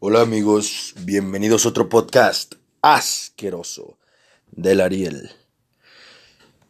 Hola 0.00 0.20
amigos, 0.20 0.92
bienvenidos 1.02 1.64
a 1.64 1.68
otro 1.70 1.88
podcast 1.88 2.56
asqueroso 2.82 3.96
del 4.50 4.80
Ariel. 4.80 5.30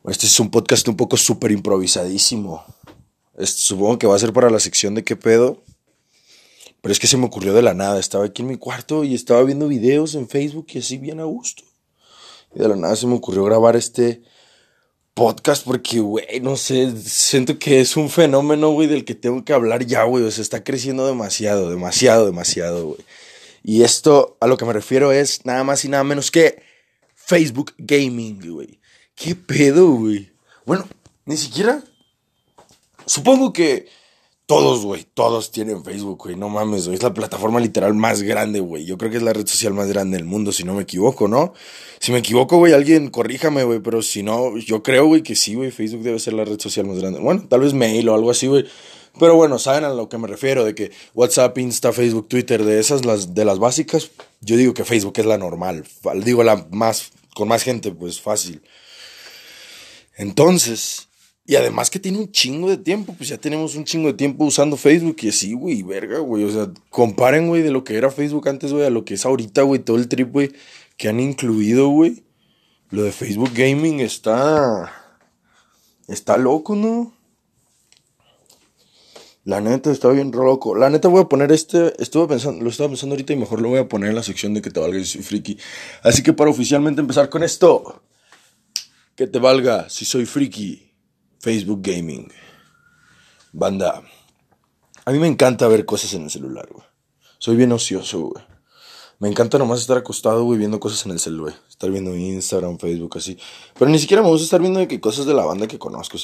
Este 0.05 0.27
es 0.27 0.39
un 0.39 0.51
podcast 0.51 0.87
un 0.89 0.97
poco 0.97 1.17
súper 1.17 1.51
improvisadísimo. 1.51 2.65
Este, 3.37 3.63
supongo 3.63 3.99
que 3.99 4.07
va 4.07 4.15
a 4.15 4.19
ser 4.19 4.33
para 4.33 4.51
la 4.51 4.61
sección 4.61 4.95
de 4.95 5.05
qué 5.05 5.17
pedo. 5.17 5.63
Pero 6.81 6.93
es 6.93 7.01
que 7.01 7.07
se 7.07 7.17
me 7.17 7.25
ocurrió 7.25 7.55
de 7.55 7.63
la 7.63 7.75
nada. 7.75 7.99
Estaba 7.99 8.27
aquí 8.27 8.43
en 8.43 8.49
mi 8.49 8.57
cuarto 8.57 9.05
y 9.05 9.15
estaba 9.15 9.43
viendo 9.43 9.69
videos 9.69 10.15
en 10.15 10.29
Facebook 10.29 10.67
y 10.75 10.79
así 10.79 10.99
bien 10.99 11.19
a 11.19 11.25
gusto. 11.25 11.65
Y 12.55 12.61
de 12.61 12.69
la 12.69 12.77
nada 12.77 12.95
se 12.95 13.07
me 13.07 13.15
ocurrió 13.15 13.43
grabar 13.45 13.75
este 13.75 14.23
podcast 15.15 15.65
porque, 15.65 16.01
güey, 16.01 16.41
no 16.41 16.57
sé, 16.57 16.93
siento 17.01 17.59
que 17.59 17.81
es 17.81 17.97
un 17.97 18.11
fenómeno, 18.11 18.71
güey, 18.71 18.89
del 18.89 19.05
que 19.05 19.15
tengo 19.15 19.45
que 19.45 19.53
hablar 19.53 19.87
ya, 19.87 20.03
güey. 20.05 20.25
O 20.25 20.31
sea, 20.31 20.43
está 20.43 20.65
creciendo 20.65 21.07
demasiado, 21.07 21.71
demasiado, 21.71 22.27
demasiado, 22.27 22.89
güey. 22.89 23.01
Y 23.63 23.83
esto 23.83 24.37
a 24.41 24.47
lo 24.47 24.57
que 24.57 24.65
me 24.67 24.73
refiero 24.73 25.13
es 25.13 25.47
nada 25.47 25.65
más 25.65 25.85
y 25.85 25.89
nada 25.89 26.05
menos 26.05 26.31
que 26.31 26.63
Facebook 27.15 27.73
Gaming, 27.79 28.41
güey. 28.53 28.81
¿Qué 29.15 29.35
pedo, 29.35 29.93
güey? 29.93 30.33
Bueno, 30.67 30.87
ni 31.25 31.37
siquiera. 31.37 31.83
Supongo 33.07 33.53
que 33.53 33.89
todos, 34.47 34.85
güey, 34.85 35.07
todos 35.15 35.51
tienen 35.51 35.83
Facebook, 35.85 36.25
güey. 36.25 36.37
No 36.37 36.49
mames, 36.49 36.85
güey. 36.87 36.97
Es 36.97 37.03
la 37.03 37.15
plataforma 37.15 37.61
literal 37.61 37.95
más 37.95 38.23
grande, 38.23 38.61
güey. 38.61 38.85
Yo 38.85 38.99
creo 38.99 39.11
que 39.11 39.17
es 39.17 39.23
la 39.23 39.33
red 39.33 39.47
social 39.47 39.73
más 39.73 39.89
grande 39.89 40.19
del 40.19 40.27
mundo, 40.27 40.53
si 40.53 40.65
no 40.65 40.75
me 40.75 40.83
equivoco, 40.83 41.29
¿no? 41.29 41.55
Si 41.99 42.13
me 42.13 42.19
equivoco, 42.19 42.59
güey, 42.59 42.75
alguien 42.75 43.09
corríjame, 43.09 43.65
güey. 43.65 43.81
Pero 43.81 44.03
si 44.03 44.23
no, 44.23 44.59
yo 44.59 44.83
creo, 44.83 45.07
güey, 45.07 45.23
que 45.23 45.35
sí, 45.35 45.55
güey. 45.55 45.71
Facebook 45.71 46.03
debe 46.03 46.19
ser 46.19 46.35
la 46.35 46.45
red 46.45 46.61
social 46.61 46.87
más 46.87 46.99
grande. 46.99 47.21
Bueno, 47.21 47.47
tal 47.49 47.61
vez 47.61 47.73
mail 47.73 48.09
o 48.09 48.15
algo 48.15 48.31
así, 48.31 48.47
güey. 48.47 48.67
Pero 49.19 49.37
bueno, 49.37 49.59
saben 49.59 49.85
a 49.85 49.91
lo 49.91 50.09
que 50.09 50.19
me 50.19 50.27
refiero, 50.27 50.65
de 50.65 50.75
que 50.75 50.91
WhatsApp, 51.15 51.57
Insta, 51.59 51.93
Facebook, 51.93 52.29
Twitter, 52.29 52.65
de 52.65 52.81
esas, 52.81 53.05
las, 53.05 53.35
de 53.35 53.45
las 53.45 53.59
básicas, 53.59 54.11
yo 54.41 54.57
digo 54.57 54.75
que 54.75 54.85
Facebook 54.85 55.15
es 55.17 55.27
la 55.27 55.39
normal. 55.39 55.85
Digo 56.23 56.43
la 56.43 56.67
más, 56.71 57.13
con 57.35 57.49
más 57.49 57.63
gente, 57.63 57.93
pues 57.93 58.21
fácil. 58.21 58.63
Entonces, 60.17 61.09
y 61.47 61.57
además 61.57 61.91
que 61.91 61.99
tiene 61.99 62.19
un 62.19 62.33
chingo 62.33 62.71
de 62.71 62.79
tiempo, 62.79 63.15
pues 63.15 63.29
ya 63.29 63.37
tenemos 63.37 63.75
un 63.75 63.85
chingo 63.85 64.09
de 64.09 64.15
tiempo 64.15 64.45
usando 64.45 64.79
Facebook 64.79 65.17
y 65.21 65.29
así, 65.29 65.53
güey, 65.53 65.83
verga, 65.83 66.19
güey. 66.19 66.45
O 66.45 66.51
sea, 66.51 66.71
comparen, 66.89 67.49
güey, 67.49 67.61
de 67.61 67.71
lo 67.71 67.85
que 67.85 67.97
era 67.97 68.11
Facebook 68.11 68.49
antes, 68.49 68.73
güey, 68.73 68.87
a 68.87 68.91
lo 68.91 69.05
que 69.05 69.15
es 69.15 69.27
ahorita, 69.27 69.63
güey, 69.63 69.81
todo 69.81 69.99
el 69.99 70.09
trip, 70.09 70.33
güey, 70.33 70.53
que 70.97 71.09
han 71.09 71.21
incluido, 71.21 71.89
güey. 71.89 72.25
Lo 72.91 73.03
de 73.03 73.13
Facebook 73.13 73.51
Gaming 73.55 74.01
está. 74.01 74.91
Está 76.09 76.39
loco, 76.39 76.77
¿no? 76.77 77.13
La 79.45 79.61
neta 79.61 79.91
está 79.91 80.09
bien 80.09 80.31
loco. 80.31 80.75
La 80.75 80.89
neta 80.89 81.09
voy 81.09 81.21
a 81.21 81.29
poner 81.29 81.53
este. 81.53 81.93
Estuve 82.03 82.29
pensando, 82.29 82.65
lo 82.65 82.71
estaba 82.71 82.89
pensando 82.89 83.15
ahorita 83.15 83.35
y 83.35 83.37
mejor 83.37 83.61
lo 83.61 83.69
voy 83.69 83.81
a 83.81 83.89
poner 83.89 84.09
en 84.09 84.17
la 84.17 84.23
sección 84.23 84.55
de 84.55 84.63
que 84.63 84.71
te 84.71 84.81
valga 84.81 84.99
si 85.01 85.05
soy 85.05 85.23
friki. 85.23 85.59
Así 86.03 86.23
que 86.23 86.33
para 86.33 86.51
oficialmente 86.51 87.03
empezar 87.03 87.29
con 87.29 87.43
esto. 87.43 88.03
Que 89.15 89.27
te 89.27 89.39
valga 89.39 89.91
si 89.91 90.07
soy 90.07 90.25
friki. 90.25 90.94
Facebook 91.45 91.81
Gaming. 91.83 92.33
Banda. 93.53 94.03
A 95.05 95.13
mí 95.13 95.19
me 95.19 95.27
encanta 95.27 95.69
ver 95.69 95.85
cosas 95.85 96.15
en 96.15 96.23
el 96.23 96.31
celular, 96.31 96.67
güey. 96.73 96.87
Soy 97.37 97.55
bien 97.55 97.71
ocioso, 97.71 98.21
güey. 98.21 98.43
Me 99.19 99.29
encanta 99.29 99.59
nomás 99.59 99.81
estar 99.81 99.99
acostado, 99.99 100.45
güey, 100.45 100.59
viendo 100.59 100.81
cosas 100.81 101.05
en 101.05 101.13
el 101.13 101.21
celular. 101.21 101.55
Estar 101.69 101.91
viendo 101.91 102.17
Instagram, 102.17 102.79
Facebook, 102.79 103.19
así. 103.19 103.39
Pero 103.79 103.91
ni 103.91 103.99
siquiera 103.99 104.23
me 104.23 104.31
gusta 104.31 104.45
estar 104.45 104.63
viendo 104.63 104.81
cosas 105.03 105.27
de 105.27 105.35
la 105.35 105.45
banda 105.45 105.67
que 105.67 105.79
conozco. 105.79 106.17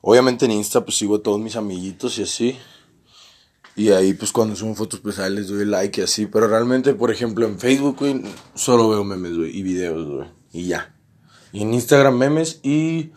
O 0.00 0.12
obviamente 0.12 0.46
en 0.46 0.52
Insta, 0.52 0.82
pues 0.82 0.96
sigo 0.96 1.16
a 1.16 1.22
todos 1.22 1.38
mis 1.38 1.56
amiguitos 1.56 2.16
y 2.18 2.22
así. 2.22 2.58
Y 3.76 3.90
ahí, 3.90 4.14
pues 4.14 4.32
cuando 4.32 4.56
subo 4.56 4.74
fotos, 4.74 5.00
pues 5.00 5.18
ahí 5.18 5.34
les 5.34 5.48
doy 5.48 5.66
like 5.66 6.00
y 6.00 6.04
así. 6.04 6.24
Pero 6.24 6.48
realmente, 6.48 6.94
por 6.94 7.10
ejemplo, 7.10 7.46
en 7.46 7.60
Facebook, 7.60 7.98
güey, 7.98 8.22
solo 8.54 8.88
veo 8.88 9.04
memes, 9.04 9.36
güey, 9.36 9.54
y 9.54 9.62
videos, 9.62 10.08
güey. 10.08 10.28
Y 10.50 10.68
ya. 10.68 10.96
Y 11.52 11.60
en 11.60 11.74
Instagram, 11.74 12.16
memes 12.16 12.60
y 12.62 13.12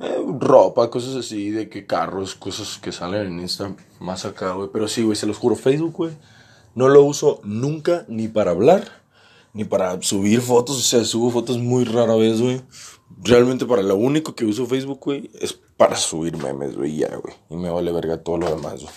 eh, 0.00 0.24
ropa, 0.38 0.90
cosas 0.90 1.16
así, 1.16 1.50
de 1.50 1.68
que 1.68 1.86
carros, 1.86 2.34
cosas 2.34 2.78
que 2.78 2.92
salen 2.92 3.26
en 3.26 3.40
Insta 3.40 3.74
más 4.00 4.24
acá, 4.24 4.52
güey. 4.52 4.68
Pero 4.72 4.88
sí, 4.88 5.02
güey, 5.02 5.16
se 5.16 5.26
los 5.26 5.38
juro, 5.38 5.56
Facebook, 5.56 5.94
güey, 5.94 6.12
no 6.74 6.88
lo 6.88 7.02
uso 7.02 7.40
nunca 7.42 8.04
ni 8.08 8.28
para 8.28 8.52
hablar, 8.52 9.02
ni 9.52 9.64
para 9.64 10.00
subir 10.02 10.40
fotos. 10.40 10.76
O 10.76 10.82
sea, 10.82 11.04
subo 11.04 11.30
fotos 11.30 11.58
muy 11.58 11.84
rara 11.84 12.14
vez, 12.14 12.40
güey. 12.40 12.62
Realmente 13.22 13.66
para 13.66 13.82
lo 13.82 13.96
único 13.96 14.34
que 14.34 14.44
uso 14.44 14.66
Facebook, 14.66 15.00
güey, 15.02 15.30
es 15.40 15.52
para 15.52 15.96
subir 15.96 16.36
memes, 16.36 16.76
güey, 16.76 16.96
ya, 16.96 17.16
güey. 17.16 17.34
Y 17.50 17.56
me 17.56 17.70
vale 17.70 17.90
verga 17.92 18.22
todo 18.22 18.38
lo 18.38 18.54
demás, 18.54 18.82
güey. 18.82 18.94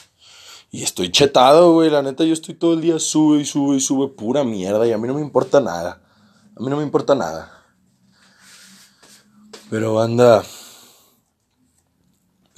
Y 0.73 0.83
estoy 0.83 1.11
chetado, 1.11 1.73
güey. 1.73 1.89
La 1.89 2.01
neta, 2.01 2.23
yo 2.23 2.33
estoy 2.33 2.55
todo 2.55 2.73
el 2.73 2.81
día 2.81 2.97
sube 2.97 3.41
y 3.41 3.45
sube 3.45 3.75
y 3.75 3.81
sube 3.81 4.07
pura 4.07 4.43
mierda. 4.45 4.87
Y 4.87 4.93
a 4.93 4.97
mí 4.97 5.05
no 5.07 5.13
me 5.13 5.21
importa 5.21 5.59
nada. 5.59 6.01
A 6.55 6.63
mí 6.63 6.69
no 6.69 6.77
me 6.77 6.83
importa 6.83 7.13
nada. 7.13 7.51
Pero 9.69 9.99
anda. 10.01 10.43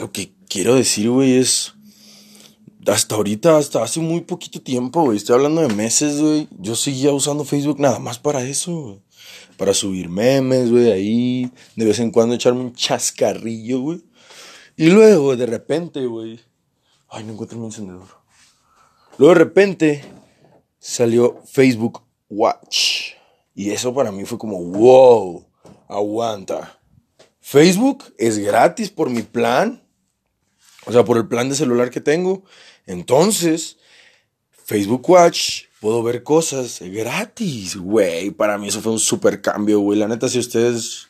Lo 0.04 0.12
que 0.12 0.34
quiero 0.50 0.76
decir, 0.76 1.10
güey, 1.10 1.38
es. 1.38 1.76
Hasta 2.86 3.16
ahorita, 3.16 3.58
hasta 3.58 3.82
hace 3.82 4.02
muy 4.02 4.20
poquito 4.20 4.62
tiempo, 4.62 5.02
güey. 5.04 5.16
Estoy 5.16 5.36
hablando 5.36 5.62
de 5.62 5.74
meses, 5.74 6.20
güey. 6.20 6.50
Yo 6.60 6.76
seguía 6.76 7.14
usando 7.14 7.46
Facebook 7.46 7.80
nada 7.80 8.00
más 8.00 8.20
para 8.20 8.44
eso, 8.44 8.74
güey. 8.74 9.02
Para 9.56 9.74
subir 9.74 10.10
memes, 10.10 10.72
güey, 10.72 10.92
ahí. 10.92 11.52
De 11.78 11.86
vez 11.86 12.00
en 12.00 12.12
cuando 12.12 12.36
echarme 12.36 12.60
un 12.60 12.74
chascarrillo, 12.74 13.80
güey. 13.80 14.04
Y 14.76 14.88
luego, 14.88 15.38
de 15.38 15.46
repente, 15.46 16.06
güey. 16.06 16.38
Ay, 17.08 17.24
no 17.24 17.32
encuentro 17.32 17.58
mi 17.58 17.68
encendedor. 17.68 18.10
Luego, 19.18 19.36
de 19.36 19.40
repente, 19.40 20.04
salió 20.80 21.42
Facebook 21.46 22.02
Watch. 22.30 23.14
Y 23.56 23.70
eso 23.70 23.94
para 23.94 24.12
mí 24.12 24.26
fue 24.26 24.38
como, 24.38 24.62
wow, 24.62 25.46
aguanta. 25.88 26.78
Facebook 27.40 28.04
es 28.18 28.38
gratis 28.38 28.90
por 28.90 29.10
mi 29.10 29.22
plan. 29.22 29.83
O 30.86 30.92
sea, 30.92 31.06
por 31.06 31.18
el 31.18 31.28
plan 31.28 31.50
de 31.50 31.56
celular 31.56 31.90
que 31.90 32.02
tengo. 32.02 32.44
Entonces, 32.86 33.78
Facebook 34.52 35.10
Watch, 35.10 35.64
puedo 35.80 36.04
ver 36.04 36.24
cosas 36.24 36.80
gratis, 36.82 37.76
güey. 37.76 38.32
Para 38.32 38.58
mí 38.58 38.68
eso 38.68 38.82
fue 38.82 38.92
un 38.92 39.00
super 39.00 39.42
cambio, 39.42 39.80
güey. 39.80 40.00
La 40.00 40.08
neta, 40.08 40.30
si 40.30 40.40
ustedes 40.40 41.10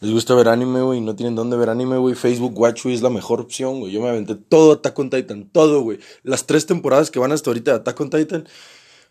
les 0.00 0.12
gusta 0.12 0.34
ver 0.34 0.48
anime, 0.48 0.80
güey, 0.80 1.00
no 1.00 1.14
tienen 1.14 1.34
dónde 1.34 1.58
ver 1.58 1.68
anime, 1.68 1.98
güey, 1.98 2.14
Facebook 2.14 2.58
Watch, 2.58 2.84
güey, 2.84 2.94
es 2.94 3.02
la 3.02 3.10
mejor 3.10 3.40
opción, 3.40 3.80
güey. 3.80 3.92
Yo 3.92 4.00
me 4.00 4.08
aventé 4.08 4.34
todo 4.34 4.72
Attack 4.72 4.98
on 4.98 5.10
Titan, 5.10 5.50
todo, 5.50 5.82
güey. 5.82 5.98
Las 6.22 6.46
tres 6.46 6.64
temporadas 6.64 7.10
que 7.10 7.18
van 7.18 7.32
hasta 7.32 7.50
ahorita 7.50 7.72
de 7.72 7.76
Attack 7.78 8.00
on 8.00 8.10
Titan, 8.10 8.48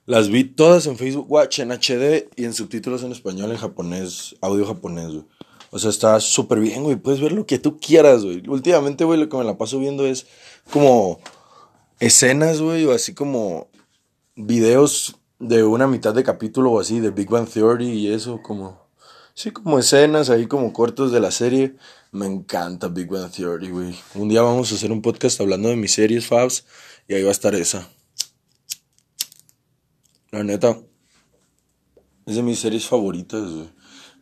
las 0.07 0.29
vi 0.29 0.45
todas 0.45 0.87
en 0.87 0.97
Facebook 0.97 1.31
Watch, 1.31 1.59
en 1.59 1.71
HD 1.71 2.29
y 2.35 2.45
en 2.45 2.53
subtítulos 2.55 3.03
en 3.03 3.11
español, 3.11 3.51
en 3.51 3.57
japonés, 3.57 4.35
audio 4.41 4.65
japonés, 4.65 5.09
güey. 5.09 5.25
O 5.71 5.79
sea, 5.79 5.89
está 5.89 6.19
súper 6.19 6.59
bien, 6.59 6.83
güey. 6.83 6.95
Puedes 6.95 7.21
ver 7.21 7.31
lo 7.31 7.45
que 7.45 7.59
tú 7.59 7.77
quieras, 7.79 8.23
güey. 8.23 8.43
Últimamente, 8.47 9.03
güey, 9.03 9.19
lo 9.19 9.29
que 9.29 9.37
me 9.37 9.43
la 9.43 9.57
paso 9.57 9.79
viendo 9.79 10.05
es 10.05 10.25
como 10.71 11.19
escenas, 11.99 12.61
güey, 12.61 12.85
o 12.85 12.91
así 12.91 13.13
como 13.13 13.69
videos 14.35 15.15
de 15.39 15.63
una 15.63 15.87
mitad 15.87 16.13
de 16.13 16.23
capítulo 16.23 16.71
o 16.71 16.79
así, 16.79 16.99
de 16.99 17.11
Big 17.11 17.29
Bang 17.29 17.47
Theory 17.47 17.89
y 17.89 18.13
eso, 18.13 18.41
como... 18.41 18.89
Sí, 19.33 19.51
como 19.51 19.79
escenas 19.79 20.29
ahí 20.29 20.47
como 20.47 20.73
cortos 20.73 21.13
de 21.13 21.21
la 21.21 21.31
serie. 21.31 21.75
Me 22.11 22.25
encanta 22.25 22.89
Big 22.89 23.07
Bang 23.07 23.31
Theory, 23.31 23.69
güey. 23.69 23.95
Un 24.15 24.27
día 24.27 24.41
vamos 24.41 24.71
a 24.71 24.75
hacer 24.75 24.91
un 24.91 25.01
podcast 25.01 25.39
hablando 25.39 25.69
de 25.69 25.77
mis 25.77 25.93
series, 25.93 26.27
Fabs, 26.27 26.65
y 27.07 27.13
ahí 27.13 27.23
va 27.23 27.29
a 27.29 27.31
estar 27.31 27.55
esa. 27.55 27.87
La 30.31 30.43
neta, 30.43 30.77
es 32.25 32.35
de 32.35 32.43
mis 32.43 32.59
series 32.59 32.85
favoritas, 32.85 33.49
güey. 33.49 33.69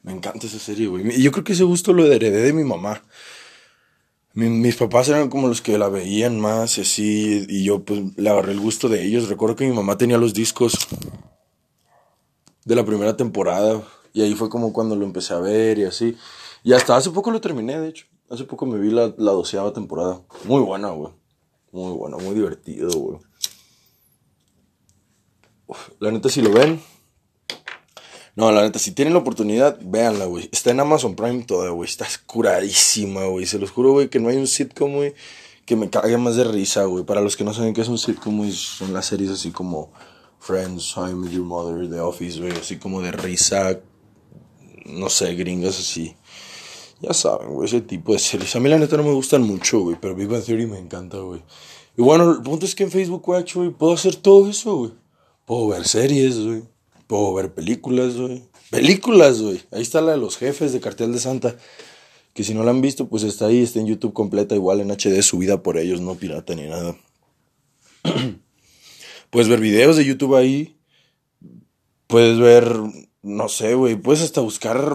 Me 0.04 0.12
encanta 0.12 0.48
esa 0.48 0.60
serie, 0.60 0.88
güey. 0.88 1.08
Y 1.16 1.24
yo 1.24 1.32
creo 1.32 1.44
que 1.44 1.54
ese 1.54 1.64
gusto 1.64 1.94
lo 1.94 2.06
heredé 2.06 2.42
de 2.42 2.54
mi 2.54 2.64
mamá. 2.64 3.04
mis 4.34 4.76
papás 4.76 5.10
eran 5.10 5.30
como 5.30 5.48
los 5.48 5.62
que 5.62 5.78
la 5.78 5.90
veían 5.90 6.40
más 6.40 6.78
y 6.78 6.82
así, 6.82 7.46
y 7.50 7.64
yo 7.64 7.84
pues 7.84 8.02
le 8.16 8.30
agarré 8.30 8.54
el 8.54 8.60
gusto 8.60 8.90
de 8.90 9.04
ellos. 9.04 9.30
Recuerdo 9.30 9.56
que 9.56 9.68
mi 9.68 9.76
mamá 9.76 9.98
tenía 9.98 10.18
los 10.18 10.34
discos 10.34 10.88
de 12.66 12.76
la 12.76 12.86
primera 12.86 13.16
temporada, 13.16 13.82
y 14.14 14.22
ahí 14.22 14.34
fue 14.34 14.50
como 14.50 14.74
cuando 14.74 14.96
lo 14.96 15.06
empecé 15.06 15.34
a 15.34 15.40
ver 15.40 15.78
y 15.78 15.84
así. 15.84 16.18
Y 16.64 16.74
hasta 16.74 16.96
hace 16.96 17.12
poco 17.12 17.32
lo 17.32 17.40
terminé, 17.40 17.80
de 17.80 17.90
hecho. 17.90 18.08
Hace 18.30 18.44
poco 18.44 18.66
me 18.66 18.78
vi 18.78 18.90
la, 18.90 19.14
la 19.18 19.32
doceava 19.32 19.72
temporada. 19.72 20.22
Muy 20.46 20.62
buena, 20.62 20.90
güey. 20.90 21.14
Muy 21.72 21.94
buena, 21.94 22.18
muy 22.18 22.34
divertido, 22.34 22.90
güey. 22.92 23.20
La 26.00 26.12
neta, 26.12 26.30
si 26.30 26.42
lo 26.42 26.52
ven, 26.52 26.82
no, 28.38 28.52
la 28.52 28.62
neta, 28.62 28.78
si 28.78 28.92
tienen 28.92 29.16
la 29.16 29.20
oportunidad, 29.22 29.80
véanla, 29.84 30.26
güey. 30.26 30.48
Está 30.52 30.70
en 30.70 30.80
Amazon 30.80 31.16
Prime 31.16 31.44
toda, 31.44 31.72
güey. 31.72 31.90
Está 31.90 32.06
curadísima, 32.28 33.26
güey. 33.26 33.48
Se 33.48 33.58
los 33.58 33.72
juro, 33.72 33.94
güey, 33.94 34.10
que 34.10 34.20
no 34.20 34.30
hay 34.30 34.38
un 34.38 34.46
sitcom, 34.46 34.94
güey, 34.94 35.16
que 35.66 35.76
me 35.76 35.90
cague 35.90 36.16
más 36.20 36.36
de 36.36 36.44
risa, 36.44 36.84
güey. 36.84 37.04
Para 37.04 37.22
los 37.22 37.36
que 37.36 37.44
no 37.44 37.52
saben 37.52 37.74
qué 37.74 37.82
es 37.82 37.88
un 37.88 37.98
sitcom, 37.98 38.38
güey, 38.38 38.52
son 38.52 38.94
las 38.94 39.08
series 39.08 39.32
así 39.32 39.50
como 39.50 39.92
Friends, 40.38 40.96
How 40.96 41.10
I 41.10 41.16
Met 41.16 41.32
Your 41.32 41.46
Mother, 41.46 41.90
The 41.90 42.00
Office, 42.00 42.40
güey. 42.40 42.52
Así 42.52 42.78
como 42.78 43.02
de 43.02 43.12
risa, 43.12 43.80
no 44.86 45.10
sé, 45.10 45.34
gringas 45.34 45.80
así. 45.80 46.16
Ya 47.02 47.16
saben, 47.16 47.56
güey, 47.56 47.68
ese 47.68 47.82
tipo 47.82 48.14
de 48.14 48.20
series. 48.20 48.56
A 48.56 48.60
mí 48.60 48.70
la 48.70 48.78
neta 48.78 48.98
no 48.98 49.04
me 49.04 49.14
gustan 49.14 49.42
mucho, 49.42 49.80
güey, 49.80 49.98
pero 50.00 50.14
Big 50.14 50.30
Theory 50.30 50.68
me 50.68 50.78
encanta, 50.78 51.18
güey. 51.18 51.42
Y 51.98 52.04
bueno, 52.04 52.30
el 52.34 52.44
punto 52.44 52.68
es 52.68 52.76
que 52.76 52.84
en 52.84 52.92
Facebook 52.92 53.28
Watch, 53.28 53.56
güey, 53.56 53.72
puedo 53.72 53.94
hacer 53.94 54.16
todo 54.16 54.48
eso, 54.48 54.76
güey. 54.76 54.92
Puedo 55.44 55.70
ver 55.70 55.88
series, 55.88 56.38
güey. 56.38 56.77
Puedo 57.08 57.34
ver 57.34 57.54
películas, 57.54 58.18
güey. 58.18 58.44
Películas, 58.70 59.42
güey. 59.42 59.62
Ahí 59.72 59.82
está 59.82 60.02
la 60.02 60.12
de 60.12 60.18
los 60.18 60.38
jefes 60.38 60.74
de 60.74 60.82
Cartel 60.82 61.14
de 61.14 61.20
Santa. 61.20 61.56
Que 62.34 62.44
si 62.44 62.54
no 62.54 62.64
la 62.64 62.72
han 62.72 62.82
visto, 62.82 63.08
pues 63.08 63.24
está 63.24 63.48
ahí, 63.48 63.64
está 63.64 63.80
en 63.80 63.88
YouTube 63.88 64.14
completa, 64.14 64.54
igual 64.54 64.82
en 64.82 64.92
HD, 64.92 65.24
subida 65.24 65.64
por 65.64 65.78
ellos, 65.78 66.02
no 66.02 66.16
pirata 66.16 66.54
ni 66.54 66.68
nada. 66.68 66.98
Puedes 69.30 69.50
ver 69.50 69.60
videos 69.60 69.96
de 69.96 70.06
YouTube 70.06 70.36
ahí. 70.36 70.78
Puedes 72.08 72.40
ver, 72.40 72.70
no 73.22 73.50
sé, 73.50 73.74
güey. 73.74 73.96
Puedes 73.96 74.22
hasta 74.22 74.42
buscar 74.42 74.94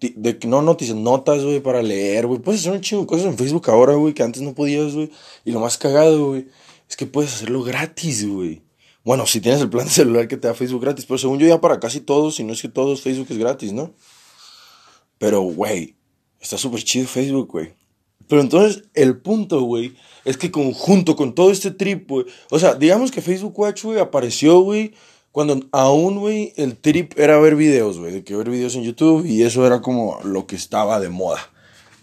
de, 0.00 0.38
no 0.46 0.62
noticias, 0.62 0.96
notas, 0.96 1.44
güey, 1.44 1.60
para 1.60 1.82
leer, 1.82 2.26
güey. 2.26 2.40
Puedes 2.40 2.60
hacer 2.60 2.72
un 2.72 2.80
chingo 2.82 3.02
de 3.02 3.08
cosas 3.08 3.26
en 3.26 3.38
Facebook 3.38 3.70
ahora, 3.70 3.94
güey, 3.94 4.12
que 4.14 4.22
antes 4.22 4.42
no 4.42 4.54
podías, 4.54 4.94
güey. 4.94 5.10
Y 5.44 5.52
lo 5.52 5.60
más 5.60 5.78
cagado, 5.78 6.28
güey, 6.28 6.48
es 6.88 6.96
que 6.96 7.06
puedes 7.06 7.34
hacerlo 7.34 7.62
gratis, 7.62 8.26
güey. 8.28 8.63
Bueno, 9.04 9.26
si 9.26 9.40
tienes 9.40 9.60
el 9.60 9.70
plan 9.70 9.86
de 9.86 9.92
celular 9.92 10.26
que 10.28 10.36
te 10.36 10.48
da 10.48 10.54
Facebook 10.54 10.82
gratis, 10.82 11.04
pero 11.06 11.18
según 11.18 11.38
yo 11.38 11.46
ya 11.46 11.60
para 11.60 11.78
casi 11.78 12.00
todos, 12.00 12.36
si 12.36 12.44
no 12.44 12.52
es 12.52 12.62
que 12.62 12.68
todos, 12.68 13.02
Facebook 13.02 13.28
es 13.30 13.38
gratis, 13.38 13.72
¿no? 13.72 13.94
Pero, 15.18 15.42
güey, 15.42 15.94
está 16.40 16.58
súper 16.58 16.82
chido 16.82 17.06
Facebook, 17.06 17.48
güey. 17.52 17.74
Pero 18.26 18.40
entonces, 18.40 18.84
el 18.94 19.18
punto, 19.18 19.60
güey, 19.62 19.94
es 20.24 20.36
que 20.36 20.50
conjunto 20.50 21.14
con 21.14 21.34
todo 21.34 21.50
este 21.50 21.70
trip, 21.70 22.08
güey. 22.08 22.26
O 22.50 22.58
sea, 22.58 22.74
digamos 22.74 23.10
que 23.10 23.20
Facebook 23.20 23.58
Watch, 23.58 23.84
güey, 23.84 23.98
apareció, 23.98 24.60
güey, 24.60 24.94
cuando 25.30 25.60
aún, 25.72 26.20
güey, 26.20 26.52
el 26.56 26.76
trip 26.76 27.18
era 27.18 27.38
ver 27.38 27.56
videos, 27.56 27.98
güey. 27.98 28.12
De 28.12 28.24
que 28.24 28.36
ver 28.36 28.48
videos 28.48 28.76
en 28.76 28.84
YouTube 28.84 29.26
y 29.26 29.42
eso 29.42 29.66
era 29.66 29.82
como 29.82 30.20
lo 30.22 30.46
que 30.46 30.56
estaba 30.56 31.00
de 31.00 31.08
moda. 31.08 31.50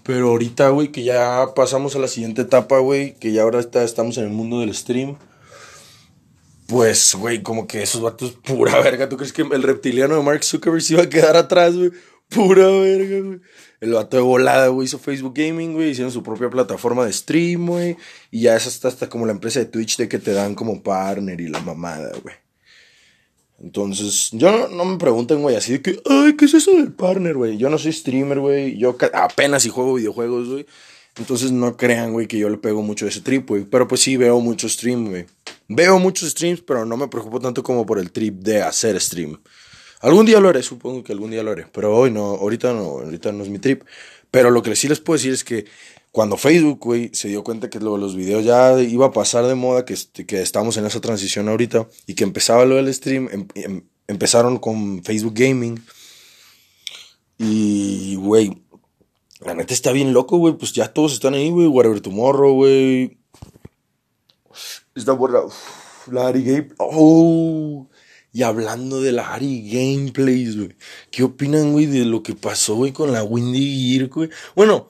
Pero 0.03 0.29
ahorita, 0.29 0.69
güey, 0.69 0.91
que 0.91 1.03
ya 1.03 1.45
pasamos 1.55 1.95
a 1.95 1.99
la 1.99 2.07
siguiente 2.07 2.41
etapa, 2.41 2.79
güey, 2.79 3.15
que 3.15 3.31
ya 3.31 3.43
ahora 3.43 3.59
está, 3.59 3.83
estamos 3.83 4.17
en 4.17 4.25
el 4.25 4.31
mundo 4.31 4.59
del 4.59 4.75
stream. 4.75 5.17
Pues, 6.71 7.15
güey, 7.15 7.43
como 7.43 7.67
que 7.67 7.83
esos 7.83 8.01
vatos, 8.01 8.31
pura 8.45 8.79
verga. 8.79 9.09
¿Tú 9.09 9.17
crees 9.17 9.33
que 9.33 9.41
el 9.41 9.61
reptiliano 9.61 10.15
de 10.15 10.23
Mark 10.23 10.41
Zuckerberg 10.45 10.81
se 10.81 10.93
iba 10.93 11.03
a 11.03 11.09
quedar 11.09 11.35
atrás, 11.35 11.75
güey? 11.75 11.91
Pura 12.29 12.65
verga, 12.65 13.19
güey. 13.19 13.41
El 13.81 13.91
vato 13.91 14.15
de 14.15 14.23
volada, 14.23 14.67
güey, 14.69 14.85
hizo 14.85 14.97
Facebook 14.97 15.33
Gaming, 15.35 15.73
güey. 15.73 15.89
Hicieron 15.89 16.13
su 16.13 16.23
propia 16.23 16.49
plataforma 16.49 17.05
de 17.05 17.11
stream, 17.11 17.67
güey. 17.67 17.97
Y 18.31 18.43
ya 18.43 18.55
es 18.55 18.67
hasta, 18.67 18.87
hasta 18.87 19.09
como 19.09 19.25
la 19.25 19.33
empresa 19.33 19.59
de 19.59 19.65
Twitch 19.65 19.97
de 19.97 20.07
que 20.07 20.17
te 20.17 20.31
dan 20.31 20.55
como 20.55 20.81
partner 20.81 21.41
y 21.41 21.49
la 21.49 21.59
mamada, 21.59 22.09
güey. 22.23 22.35
Entonces, 23.61 24.29
yo 24.31 24.69
no, 24.69 24.85
me 24.85 24.97
pregunten, 24.97 25.41
güey, 25.41 25.57
así 25.57 25.73
de 25.73 25.81
que, 25.81 26.01
ay, 26.09 26.37
¿qué 26.37 26.45
es 26.45 26.53
eso 26.53 26.71
del 26.71 26.93
partner, 26.93 27.35
güey? 27.35 27.57
Yo 27.57 27.69
no 27.69 27.77
soy 27.79 27.91
streamer, 27.91 28.39
güey. 28.39 28.77
Yo 28.77 28.95
apenas 29.13 29.63
si 29.63 29.69
juego 29.69 29.95
videojuegos, 29.95 30.47
güey. 30.47 30.65
Entonces 31.17 31.51
no 31.51 31.75
crean, 31.75 32.13
güey, 32.13 32.27
que 32.27 32.39
yo 32.39 32.47
le 32.47 32.57
pego 32.57 32.81
mucho 32.81 33.05
a 33.05 33.09
ese 33.09 33.19
trip, 33.19 33.49
güey. 33.49 33.65
Pero 33.65 33.89
pues 33.89 33.99
sí 33.99 34.15
veo 34.15 34.39
mucho 34.39 34.69
stream, 34.69 35.09
güey. 35.09 35.25
Veo 35.73 35.99
muchos 35.99 36.29
streams, 36.29 36.61
pero 36.61 36.85
no 36.85 36.97
me 36.97 37.07
preocupo 37.07 37.39
tanto 37.39 37.63
como 37.63 37.85
por 37.85 37.97
el 37.97 38.11
trip 38.11 38.35
de 38.39 38.61
hacer 38.61 38.99
stream. 38.99 39.41
Algún 40.01 40.25
día 40.25 40.41
lo 40.41 40.49
haré, 40.49 40.63
supongo 40.63 41.01
que 41.01 41.13
algún 41.13 41.31
día 41.31 41.43
lo 41.43 41.51
haré. 41.51 41.65
Pero 41.71 41.95
hoy 41.95 42.11
no, 42.11 42.25
ahorita 42.25 42.73
no, 42.73 42.99
ahorita 42.99 43.31
no 43.31 43.43
es 43.43 43.49
mi 43.49 43.57
trip. 43.57 43.83
Pero 44.31 44.51
lo 44.51 44.61
que 44.63 44.75
sí 44.75 44.89
les 44.89 44.99
puedo 44.99 45.17
decir 45.17 45.31
es 45.31 45.45
que 45.45 45.65
cuando 46.11 46.35
Facebook, 46.35 46.79
güey, 46.79 47.09
se 47.13 47.29
dio 47.29 47.43
cuenta 47.43 47.69
que 47.69 47.79
lo 47.79 47.97
los 47.97 48.17
videos 48.17 48.43
ya 48.43 48.81
iba 48.81 49.05
a 49.05 49.11
pasar 49.11 49.45
de 49.45 49.55
moda, 49.55 49.85
que, 49.85 49.95
que 50.27 50.41
estamos 50.41 50.75
en 50.75 50.85
esa 50.85 50.99
transición 50.99 51.47
ahorita, 51.47 51.87
y 52.05 52.15
que 52.15 52.25
empezaba 52.25 52.65
lo 52.65 52.75
del 52.75 52.93
stream, 52.93 53.29
em, 53.31 53.47
em, 53.55 53.83
empezaron 54.07 54.57
con 54.57 55.03
Facebook 55.03 55.35
Gaming. 55.35 55.81
Y, 57.37 58.15
güey, 58.15 58.61
la 59.39 59.55
neta 59.55 59.73
está 59.73 59.93
bien 59.93 60.11
loco, 60.11 60.37
güey, 60.37 60.57
pues 60.57 60.73
ya 60.73 60.91
todos 60.91 61.13
están 61.13 61.33
ahí, 61.33 61.49
güey, 61.49 61.67
Whatever 61.67 62.01
Tomorrow, 62.01 62.55
güey. 62.55 63.20
Está 64.95 65.13
buena. 65.13 65.39
La 66.11 66.27
Ari 66.27 66.43
Game. 66.43 66.69
Oh. 66.77 67.87
Y 68.33 68.43
hablando 68.43 69.01
de 69.01 69.11
la 69.11 69.33
Ari 69.33 69.69
Gameplays, 69.69 70.57
güey. 70.57 70.75
¿Qué 71.11 71.23
opinan, 71.23 71.73
güey, 71.73 71.85
de 71.85 72.05
lo 72.05 72.23
que 72.23 72.33
pasó, 72.33 72.75
güey, 72.75 72.91
con 72.91 73.11
la 73.11 73.23
Windy 73.23 73.97
Gear, 73.97 74.09
güey? 74.09 74.29
Bueno, 74.55 74.89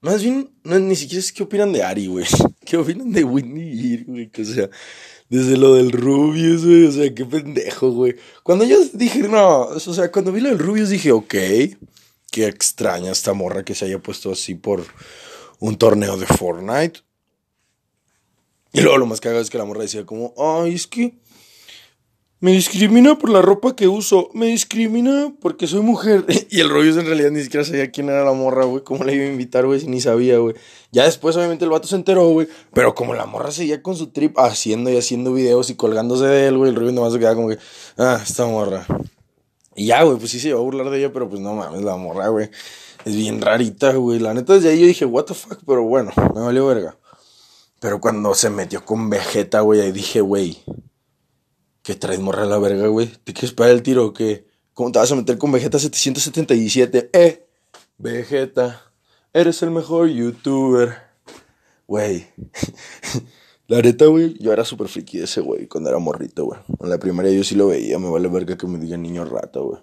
más 0.00 0.22
bien, 0.22 0.50
no, 0.64 0.78
ni 0.78 0.96
siquiera 0.96 1.20
es 1.20 1.32
qué 1.32 1.42
opinan 1.42 1.72
de 1.72 1.82
Ari, 1.82 2.06
güey. 2.06 2.26
¿Qué 2.64 2.76
opinan 2.76 3.12
de 3.12 3.24
Windy 3.24 3.76
Gear, 3.76 4.04
güey? 4.06 4.30
O 4.38 4.44
sea, 4.44 4.70
desde 5.28 5.56
lo 5.56 5.74
del 5.74 5.92
Rubius, 5.92 6.64
güey. 6.64 6.86
O 6.86 6.92
sea, 6.92 7.14
qué 7.14 7.24
pendejo, 7.24 7.90
güey. 7.92 8.16
Cuando 8.42 8.64
yo 8.64 8.78
dije, 8.92 9.20
no, 9.28 9.60
o 9.60 9.80
sea, 9.80 10.10
cuando 10.10 10.32
vi 10.32 10.40
lo 10.40 10.48
del 10.50 10.58
Rubius 10.58 10.90
dije, 10.90 11.12
ok. 11.12 11.34
Qué 12.30 12.46
extraña 12.46 13.10
esta 13.10 13.32
morra 13.32 13.64
que 13.64 13.74
se 13.74 13.86
haya 13.86 13.98
puesto 13.98 14.30
así 14.30 14.54
por 14.54 14.84
un 15.58 15.76
torneo 15.76 16.16
de 16.16 16.26
Fortnite. 16.26 17.00
Y 18.72 18.80
luego 18.80 18.98
lo 18.98 19.06
más 19.06 19.20
cagado 19.20 19.40
es 19.40 19.50
que 19.50 19.58
la 19.58 19.64
morra 19.64 19.82
decía 19.82 20.04
como, 20.04 20.34
ay, 20.36 20.74
es 20.74 20.86
que 20.86 21.14
me 22.40 22.52
discrimina 22.52 23.18
por 23.18 23.30
la 23.30 23.42
ropa 23.42 23.74
que 23.74 23.88
uso, 23.88 24.30
me 24.32 24.46
discrimina 24.46 25.34
porque 25.40 25.66
soy 25.66 25.80
mujer. 25.80 26.24
y 26.50 26.60
el 26.60 26.68
rollo 26.70 26.98
en 27.00 27.06
realidad 27.06 27.30
ni 27.30 27.42
siquiera 27.42 27.64
sabía 27.64 27.90
quién 27.90 28.08
era 28.08 28.24
la 28.24 28.32
morra, 28.32 28.64
güey, 28.64 28.84
cómo 28.84 29.02
la 29.04 29.12
iba 29.12 29.24
a 29.24 29.28
invitar, 29.28 29.66
güey, 29.66 29.80
si 29.80 29.88
ni 29.88 30.00
sabía, 30.00 30.38
güey. 30.38 30.54
Ya 30.92 31.04
después 31.04 31.36
obviamente 31.36 31.64
el 31.64 31.70
vato 31.70 31.88
se 31.88 31.96
enteró, 31.96 32.28
güey, 32.28 32.46
pero 32.72 32.94
como 32.94 33.14
la 33.14 33.26
morra 33.26 33.50
seguía 33.50 33.82
con 33.82 33.96
su 33.96 34.08
trip 34.08 34.38
haciendo 34.38 34.90
y 34.90 34.96
haciendo 34.96 35.32
videos 35.32 35.68
y 35.70 35.74
colgándose 35.74 36.26
de 36.26 36.46
él, 36.46 36.56
güey, 36.56 36.70
el 36.70 36.76
rollo 36.76 36.92
nomás 36.92 37.12
se 37.12 37.18
quedaba 37.18 37.34
como 37.34 37.48
que, 37.48 37.58
ah, 37.96 38.20
esta 38.22 38.46
morra. 38.46 38.86
Y 39.74 39.86
ya, 39.86 40.02
güey, 40.04 40.18
pues 40.18 40.30
sí 40.30 40.38
se 40.38 40.48
iba 40.48 40.58
a 40.58 40.62
burlar 40.62 40.90
de 40.90 40.98
ella, 40.98 41.12
pero 41.12 41.28
pues 41.28 41.40
no 41.40 41.54
mames, 41.54 41.82
la 41.82 41.96
morra, 41.96 42.28
güey. 42.28 42.50
Es 43.04 43.16
bien 43.16 43.40
rarita, 43.40 43.92
güey. 43.94 44.18
La 44.18 44.34
neta, 44.34 44.54
desde 44.54 44.70
ahí 44.70 44.80
yo 44.80 44.86
dije, 44.86 45.04
what 45.04 45.24
the 45.24 45.34
fuck, 45.34 45.58
pero 45.66 45.82
bueno, 45.82 46.12
me 46.34 46.40
valió 46.40 46.66
verga. 46.66 46.96
Pero 47.80 48.00
cuando 48.00 48.34
se 48.34 48.50
metió 48.50 48.84
con 48.84 49.08
Vegeta, 49.08 49.60
güey, 49.60 49.80
ahí 49.80 49.92
dije, 49.92 50.20
güey, 50.20 50.58
¿qué 51.82 51.94
traes 51.94 52.20
morra 52.20 52.42
a 52.42 52.46
la 52.46 52.58
verga, 52.58 52.88
güey? 52.88 53.06
¿Te 53.06 53.32
quieres 53.32 53.52
parar 53.52 53.72
el 53.72 53.82
tiro 53.82 54.06
o 54.06 54.12
qué? 54.12 54.46
¿Cómo 54.74 54.90
te 54.90 54.98
vas 54.98 55.10
a 55.12 55.14
meter 55.14 55.38
con 55.38 55.52
Vegeta 55.52 55.78
777? 55.78 57.10
Eh, 57.12 57.46
Vegeta, 57.98 58.92
eres 59.32 59.62
el 59.62 59.70
mejor 59.70 60.08
youtuber. 60.08 60.96
Güey, 61.86 62.26
la 63.68 63.80
neta, 63.80 64.06
güey, 64.06 64.36
yo 64.38 64.52
era 64.52 64.64
súper 64.64 64.88
friki 64.88 65.18
de 65.18 65.24
ese 65.24 65.40
güey 65.40 65.68
cuando 65.68 65.90
era 65.90 65.98
morrito, 65.98 66.44
güey. 66.44 66.60
En 66.80 66.90
la 66.90 66.98
primaria 66.98 67.32
yo 67.32 67.44
sí 67.44 67.54
lo 67.54 67.68
veía, 67.68 67.98
me 67.98 68.10
vale 68.10 68.28
verga 68.28 68.58
que 68.58 68.66
me 68.66 68.78
digan 68.78 69.02
niño 69.02 69.24
rata, 69.24 69.60
güey. 69.60 69.80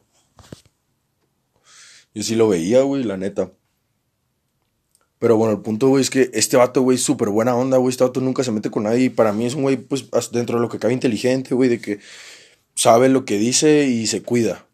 Yo 2.13 2.23
sí 2.23 2.35
lo 2.35 2.47
veía, 2.47 2.81
güey, 2.83 3.03
la 3.03 3.17
neta. 3.17 3.51
Pero 5.25 5.37
bueno, 5.37 5.55
el 5.55 5.61
punto, 5.61 5.87
güey, 5.87 6.03
es 6.03 6.11
que 6.11 6.29
este 6.35 6.55
vato, 6.55 6.83
güey, 6.83 6.99
súper 6.99 7.29
buena 7.29 7.55
onda, 7.55 7.77
güey. 7.77 7.89
Este 7.89 8.03
vato 8.03 8.21
nunca 8.21 8.43
se 8.43 8.51
mete 8.51 8.69
con 8.69 8.83
nadie. 8.83 9.05
Y 9.05 9.09
para 9.09 9.33
mí 9.33 9.47
es 9.47 9.55
un 9.55 9.63
güey, 9.63 9.75
pues, 9.75 10.05
dentro 10.31 10.57
de 10.57 10.61
lo 10.61 10.69
que 10.69 10.77
cabe 10.77 10.93
inteligente, 10.93 11.55
güey, 11.55 11.67
de 11.67 11.81
que 11.81 11.97
sabe 12.75 13.09
lo 13.09 13.25
que 13.25 13.39
dice 13.39 13.87
y 13.87 14.05
se 14.05 14.21
cuida. 14.21 14.67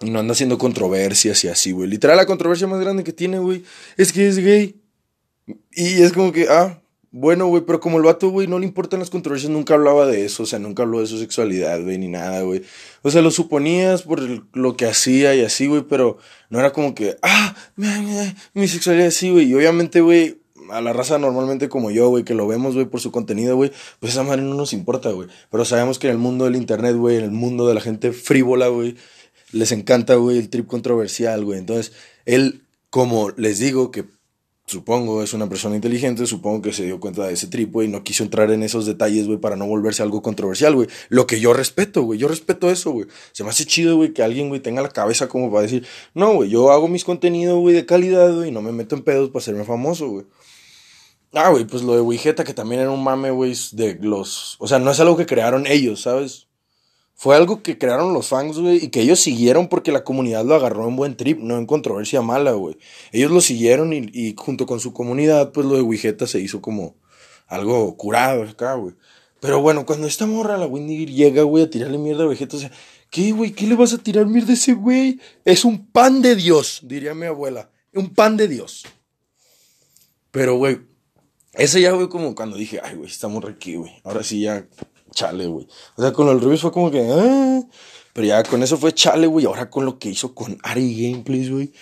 No 0.00 0.18
anda 0.18 0.32
haciendo 0.32 0.56
controversias 0.56 1.44
y 1.44 1.48
así, 1.48 1.72
güey. 1.72 1.90
Literal, 1.90 2.16
la 2.16 2.24
controversia 2.24 2.66
más 2.66 2.80
grande 2.80 3.04
que 3.04 3.12
tiene, 3.12 3.38
güey, 3.38 3.64
es 3.98 4.14
que 4.14 4.26
es 4.26 4.38
gay. 4.38 4.80
Y 5.72 6.00
es 6.00 6.14
como 6.14 6.32
que, 6.32 6.46
ah, 6.48 6.80
bueno, 7.18 7.46
güey, 7.46 7.62
pero 7.62 7.80
como 7.80 7.96
el 7.96 8.02
vato, 8.02 8.28
güey, 8.28 8.46
no 8.46 8.58
le 8.58 8.66
importan 8.66 9.00
las 9.00 9.08
controversias, 9.08 9.50
nunca 9.50 9.72
hablaba 9.72 10.06
de 10.06 10.26
eso, 10.26 10.42
o 10.42 10.46
sea, 10.46 10.58
nunca 10.58 10.82
habló 10.82 11.00
de 11.00 11.06
su 11.06 11.18
sexualidad, 11.18 11.82
güey, 11.82 11.96
ni 11.96 12.08
nada, 12.08 12.42
güey. 12.42 12.62
O 13.00 13.10
sea, 13.10 13.22
lo 13.22 13.30
suponías 13.30 14.02
por 14.02 14.20
lo 14.54 14.76
que 14.76 14.84
hacía 14.84 15.34
y 15.34 15.40
así, 15.40 15.66
güey, 15.66 15.80
pero 15.80 16.18
no 16.50 16.58
era 16.60 16.74
como 16.74 16.94
que, 16.94 17.16
ah, 17.22 17.56
mi 18.52 18.68
sexualidad 18.68 19.06
así, 19.06 19.30
güey. 19.30 19.46
Y 19.46 19.54
obviamente, 19.54 20.02
güey, 20.02 20.42
a 20.68 20.82
la 20.82 20.92
raza 20.92 21.18
normalmente 21.18 21.70
como 21.70 21.90
yo, 21.90 22.10
güey, 22.10 22.22
que 22.22 22.34
lo 22.34 22.46
vemos, 22.46 22.74
güey, 22.74 22.84
por 22.84 23.00
su 23.00 23.10
contenido, 23.12 23.56
güey, 23.56 23.72
pues 23.98 24.12
esa 24.12 24.22
madre 24.22 24.42
no 24.42 24.54
nos 24.54 24.74
importa, 24.74 25.10
güey. 25.10 25.28
Pero 25.50 25.64
sabemos 25.64 25.98
que 25.98 26.08
en 26.08 26.12
el 26.12 26.18
mundo 26.18 26.44
del 26.44 26.56
internet, 26.56 26.96
güey, 26.96 27.16
en 27.16 27.24
el 27.24 27.30
mundo 27.30 27.66
de 27.66 27.72
la 27.72 27.80
gente 27.80 28.12
frívola, 28.12 28.68
güey, 28.68 28.94
les 29.52 29.72
encanta, 29.72 30.16
güey, 30.16 30.36
el 30.36 30.50
trip 30.50 30.66
controversial, 30.66 31.46
güey. 31.46 31.60
Entonces, 31.60 31.94
él, 32.26 32.60
como 32.90 33.30
les 33.30 33.58
digo, 33.58 33.90
que 33.90 34.04
supongo, 34.66 35.22
es 35.22 35.32
una 35.32 35.48
persona 35.48 35.76
inteligente, 35.76 36.26
supongo 36.26 36.62
que 36.62 36.72
se 36.72 36.84
dio 36.84 36.98
cuenta 36.98 37.26
de 37.26 37.34
ese 37.34 37.46
trip, 37.46 37.72
güey, 37.72 37.88
y 37.88 37.90
no 37.90 38.02
quiso 38.02 38.24
entrar 38.24 38.50
en 38.50 38.62
esos 38.62 38.84
detalles, 38.84 39.26
güey, 39.26 39.38
para 39.38 39.54
no 39.56 39.66
volverse 39.66 40.02
algo 40.02 40.22
controversial, 40.22 40.74
güey. 40.74 40.88
Lo 41.08 41.26
que 41.26 41.38
yo 41.38 41.52
respeto, 41.52 42.02
güey, 42.02 42.18
yo 42.18 42.26
respeto 42.26 42.70
eso, 42.70 42.90
güey. 42.90 43.06
Se 43.32 43.44
me 43.44 43.50
hace 43.50 43.64
chido, 43.64 43.96
güey, 43.96 44.12
que 44.12 44.22
alguien, 44.22 44.48
güey, 44.48 44.60
tenga 44.60 44.82
la 44.82 44.88
cabeza 44.88 45.28
como 45.28 45.50
para 45.50 45.62
decir, 45.62 45.86
no, 46.14 46.34
güey, 46.34 46.50
yo 46.50 46.72
hago 46.72 46.88
mis 46.88 47.04
contenidos, 47.04 47.60
güey, 47.60 47.74
de 47.74 47.86
calidad, 47.86 48.34
güey, 48.34 48.48
y 48.48 48.52
no 48.52 48.60
me 48.60 48.72
meto 48.72 48.96
en 48.96 49.02
pedos 49.02 49.30
para 49.30 49.38
hacerme 49.38 49.64
famoso, 49.64 50.08
güey. 50.08 50.26
Ah, 51.32 51.50
güey, 51.50 51.64
pues 51.66 51.82
lo 51.82 51.94
de 51.94 52.00
Wigeta, 52.00 52.44
que 52.44 52.54
también 52.54 52.80
era 52.80 52.90
un 52.90 53.04
mame, 53.04 53.30
güey, 53.30 53.54
de 53.72 53.98
los... 54.00 54.56
O 54.58 54.66
sea, 54.66 54.78
no 54.78 54.90
es 54.90 55.00
algo 55.00 55.16
que 55.16 55.26
crearon 55.26 55.66
ellos, 55.66 56.02
¿sabes? 56.02 56.45
Fue 57.18 57.34
algo 57.34 57.62
que 57.62 57.78
crearon 57.78 58.12
los 58.12 58.28
fans, 58.28 58.58
güey, 58.58 58.84
y 58.84 58.88
que 58.88 59.00
ellos 59.00 59.20
siguieron 59.20 59.68
porque 59.68 59.90
la 59.90 60.04
comunidad 60.04 60.44
lo 60.44 60.54
agarró 60.54 60.86
en 60.86 60.96
buen 60.96 61.16
trip, 61.16 61.38
no 61.38 61.56
en 61.56 61.64
controversia 61.64 62.20
mala, 62.20 62.52
güey. 62.52 62.76
Ellos 63.10 63.30
lo 63.30 63.40
siguieron 63.40 63.94
y, 63.94 64.34
junto 64.36 64.66
con 64.66 64.80
su 64.80 64.92
comunidad, 64.92 65.50
pues 65.52 65.66
lo 65.66 65.76
de 65.76 65.80
Wigeta 65.80 66.26
se 66.26 66.40
hizo 66.40 66.60
como 66.60 66.94
algo 67.46 67.96
curado 67.96 68.42
acá, 68.42 68.74
güey. 68.74 68.94
Pero 69.40 69.62
bueno, 69.62 69.86
cuando 69.86 70.06
esta 70.06 70.26
morra, 70.26 70.58
la 70.58 70.66
Windy, 70.66 71.06
llega, 71.06 71.42
güey, 71.42 71.64
a 71.64 71.70
tirarle 71.70 71.96
mierda 71.96 72.24
a 72.24 72.26
Vegeta, 72.26 72.58
o 72.58 72.60
sea, 72.60 72.70
¿qué, 73.08 73.32
güey? 73.32 73.52
¿Qué 73.52 73.66
le 73.66 73.76
vas 73.76 73.94
a 73.94 73.98
tirar 73.98 74.26
mierda 74.26 74.50
a 74.50 74.54
ese 74.54 74.74
güey? 74.74 75.18
Es 75.46 75.64
un 75.64 75.86
pan 75.86 76.20
de 76.20 76.36
Dios, 76.36 76.80
diría 76.82 77.14
mi 77.14 77.24
abuela. 77.24 77.70
Un 77.94 78.10
pan 78.10 78.36
de 78.36 78.46
Dios. 78.46 78.84
Pero, 80.30 80.56
güey, 80.56 80.80
ese 81.54 81.80
ya, 81.80 81.92
güey, 81.92 82.10
como 82.10 82.34
cuando 82.34 82.58
dije, 82.58 82.78
ay, 82.84 82.96
güey, 82.96 83.08
estamos 83.08 83.42
aquí, 83.46 83.76
güey. 83.76 83.92
Ahora 84.04 84.22
sí 84.22 84.42
ya 84.42 84.66
chale, 85.16 85.46
güey. 85.46 85.66
O 85.96 86.02
sea, 86.02 86.12
con 86.12 86.28
el 86.28 86.40
Rubius 86.40 86.60
fue 86.60 86.70
como 86.70 86.90
que, 86.92 87.00
ah, 87.10 87.60
pero 88.12 88.28
ya 88.28 88.42
con 88.44 88.62
eso 88.62 88.76
fue 88.76 88.94
chale, 88.94 89.26
güey. 89.26 89.46
Ahora 89.46 89.68
con 89.68 89.84
lo 89.84 89.98
que 89.98 90.10
hizo 90.10 90.34
con 90.34 90.58
Ari 90.62 91.10
Gameplays, 91.10 91.50
güey. 91.50 91.72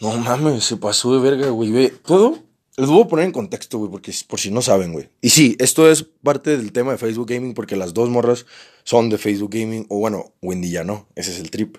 No 0.00 0.16
mames, 0.16 0.64
se 0.64 0.76
pasó 0.76 1.12
de 1.14 1.20
verga, 1.20 1.50
güey. 1.50 1.70
Ve, 1.70 1.92
todo. 2.04 2.38
Les 2.76 2.88
voy 2.88 3.02
a 3.02 3.06
poner 3.06 3.26
en 3.26 3.32
contexto, 3.32 3.78
güey, 3.78 3.90
porque 3.90 4.12
por 4.26 4.40
si 4.40 4.50
no 4.50 4.60
saben, 4.60 4.92
güey. 4.92 5.08
Y 5.20 5.30
sí, 5.30 5.56
esto 5.60 5.88
es 5.88 6.02
parte 6.02 6.56
del 6.56 6.72
tema 6.72 6.92
de 6.92 6.98
Facebook 6.98 7.28
Gaming, 7.28 7.54
porque 7.54 7.76
las 7.76 7.94
dos 7.94 8.08
morras 8.08 8.46
son 8.82 9.10
de 9.10 9.18
Facebook 9.18 9.50
Gaming. 9.52 9.86
O 9.88 9.98
bueno, 9.98 10.32
Wendy 10.42 10.70
ya 10.70 10.82
no. 10.82 11.06
Ese 11.14 11.30
es 11.30 11.38
el 11.38 11.50
trip. 11.50 11.76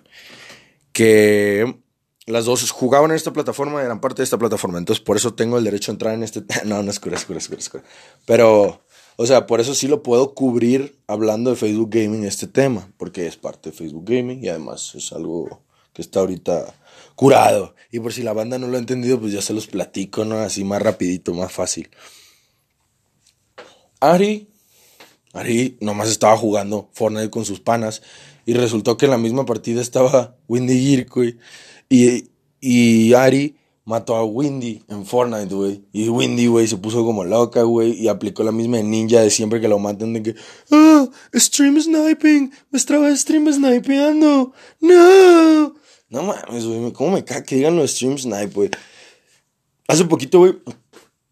Que 0.93 1.75
las 2.25 2.45
dos 2.45 2.71
jugaban 2.71 3.11
en 3.11 3.17
esta 3.17 3.33
plataforma, 3.33 3.83
eran 3.83 3.99
parte 3.99 4.21
de 4.21 4.23
esta 4.23 4.37
plataforma. 4.37 4.77
Entonces, 4.77 5.03
por 5.03 5.17
eso 5.17 5.33
tengo 5.33 5.57
el 5.57 5.65
derecho 5.65 5.91
a 5.91 5.93
entrar 5.93 6.13
en 6.13 6.23
este. 6.23 6.43
no, 6.65 6.81
no 6.81 6.89
es 6.89 6.99
cura, 7.01 7.17
es 7.17 7.25
cura, 7.25 7.39
es 7.39 7.47
cura, 7.49 7.59
es 7.59 7.69
cura. 7.69 7.83
Pero 8.25 8.85
o 9.17 9.25
sea, 9.25 9.47
por 9.47 9.61
eso 9.61 9.73
sí 9.73 9.87
lo 9.87 10.03
puedo 10.03 10.33
cubrir 10.33 10.97
hablando 11.07 11.49
de 11.49 11.55
Facebook 11.55 11.89
Gaming 11.89 12.25
este 12.25 12.47
tema, 12.47 12.91
porque 12.97 13.27
es 13.27 13.37
parte 13.37 13.69
de 13.71 13.77
Facebook 13.77 14.05
Gaming 14.05 14.43
y 14.43 14.49
además 14.49 14.93
es 14.95 15.13
algo 15.13 15.61
que 15.93 16.01
está 16.01 16.19
ahorita 16.19 16.73
curado. 17.15 17.75
Y 17.91 17.99
por 17.99 18.11
si 18.13 18.23
la 18.23 18.33
banda 18.33 18.59
no 18.59 18.67
lo 18.67 18.75
ha 18.75 18.79
entendido, 18.79 19.19
pues 19.19 19.31
ya 19.31 19.41
se 19.41 19.53
los 19.53 19.67
platico, 19.67 20.25
¿no? 20.25 20.39
Así 20.39 20.63
más 20.63 20.81
rapidito, 20.81 21.33
más 21.33 21.51
fácil. 21.51 21.89
Ari, 24.01 24.49
Ari 25.33 25.77
nomás 25.79 26.09
estaba 26.09 26.35
jugando 26.37 26.89
Fortnite 26.93 27.29
con 27.29 27.45
sus 27.45 27.61
panas 27.61 28.01
y 28.45 28.53
resultó 28.53 28.97
que 28.97 29.05
en 29.05 29.11
la 29.11 29.17
misma 29.17 29.45
partida 29.45 29.81
estaba 29.81 30.35
Windy 30.47 31.05
Gear, 31.07 31.35
Y, 31.89 32.29
y 32.59 33.13
Ari 33.13 33.55
mató 33.85 34.15
a 34.15 34.25
Windy 34.25 34.83
en 34.89 35.05
Fortnite, 35.05 35.53
güey. 35.53 35.83
Y 35.93 36.09
Windy, 36.09 36.47
güey, 36.47 36.67
se 36.67 36.77
puso 36.77 37.05
como 37.05 37.23
loca, 37.23 37.61
güey. 37.63 37.93
Y 37.93 38.07
aplicó 38.07 38.43
la 38.43 38.51
misma 38.51 38.79
ninja 38.79 39.21
de 39.21 39.29
siempre 39.29 39.61
que 39.61 39.67
lo 39.67 39.79
matan. 39.79 40.13
De 40.13 40.23
que, 40.23 40.35
ah, 40.71 41.07
stream 41.33 41.79
sniping. 41.79 42.51
Me 42.71 42.77
estaba 42.77 43.15
stream 43.15 43.51
snipeando. 43.53 44.51
No. 44.81 45.75
No 46.09 46.23
mames, 46.23 46.65
güey. 46.65 46.91
¿Cómo 46.91 47.11
me 47.11 47.23
cae 47.23 47.43
que 47.43 47.55
digan 47.55 47.75
los 47.75 47.91
stream 47.91 48.17
snipe, 48.17 48.53
güey? 48.53 48.69
Hace 49.87 50.05
poquito, 50.05 50.39
güey. 50.39 50.55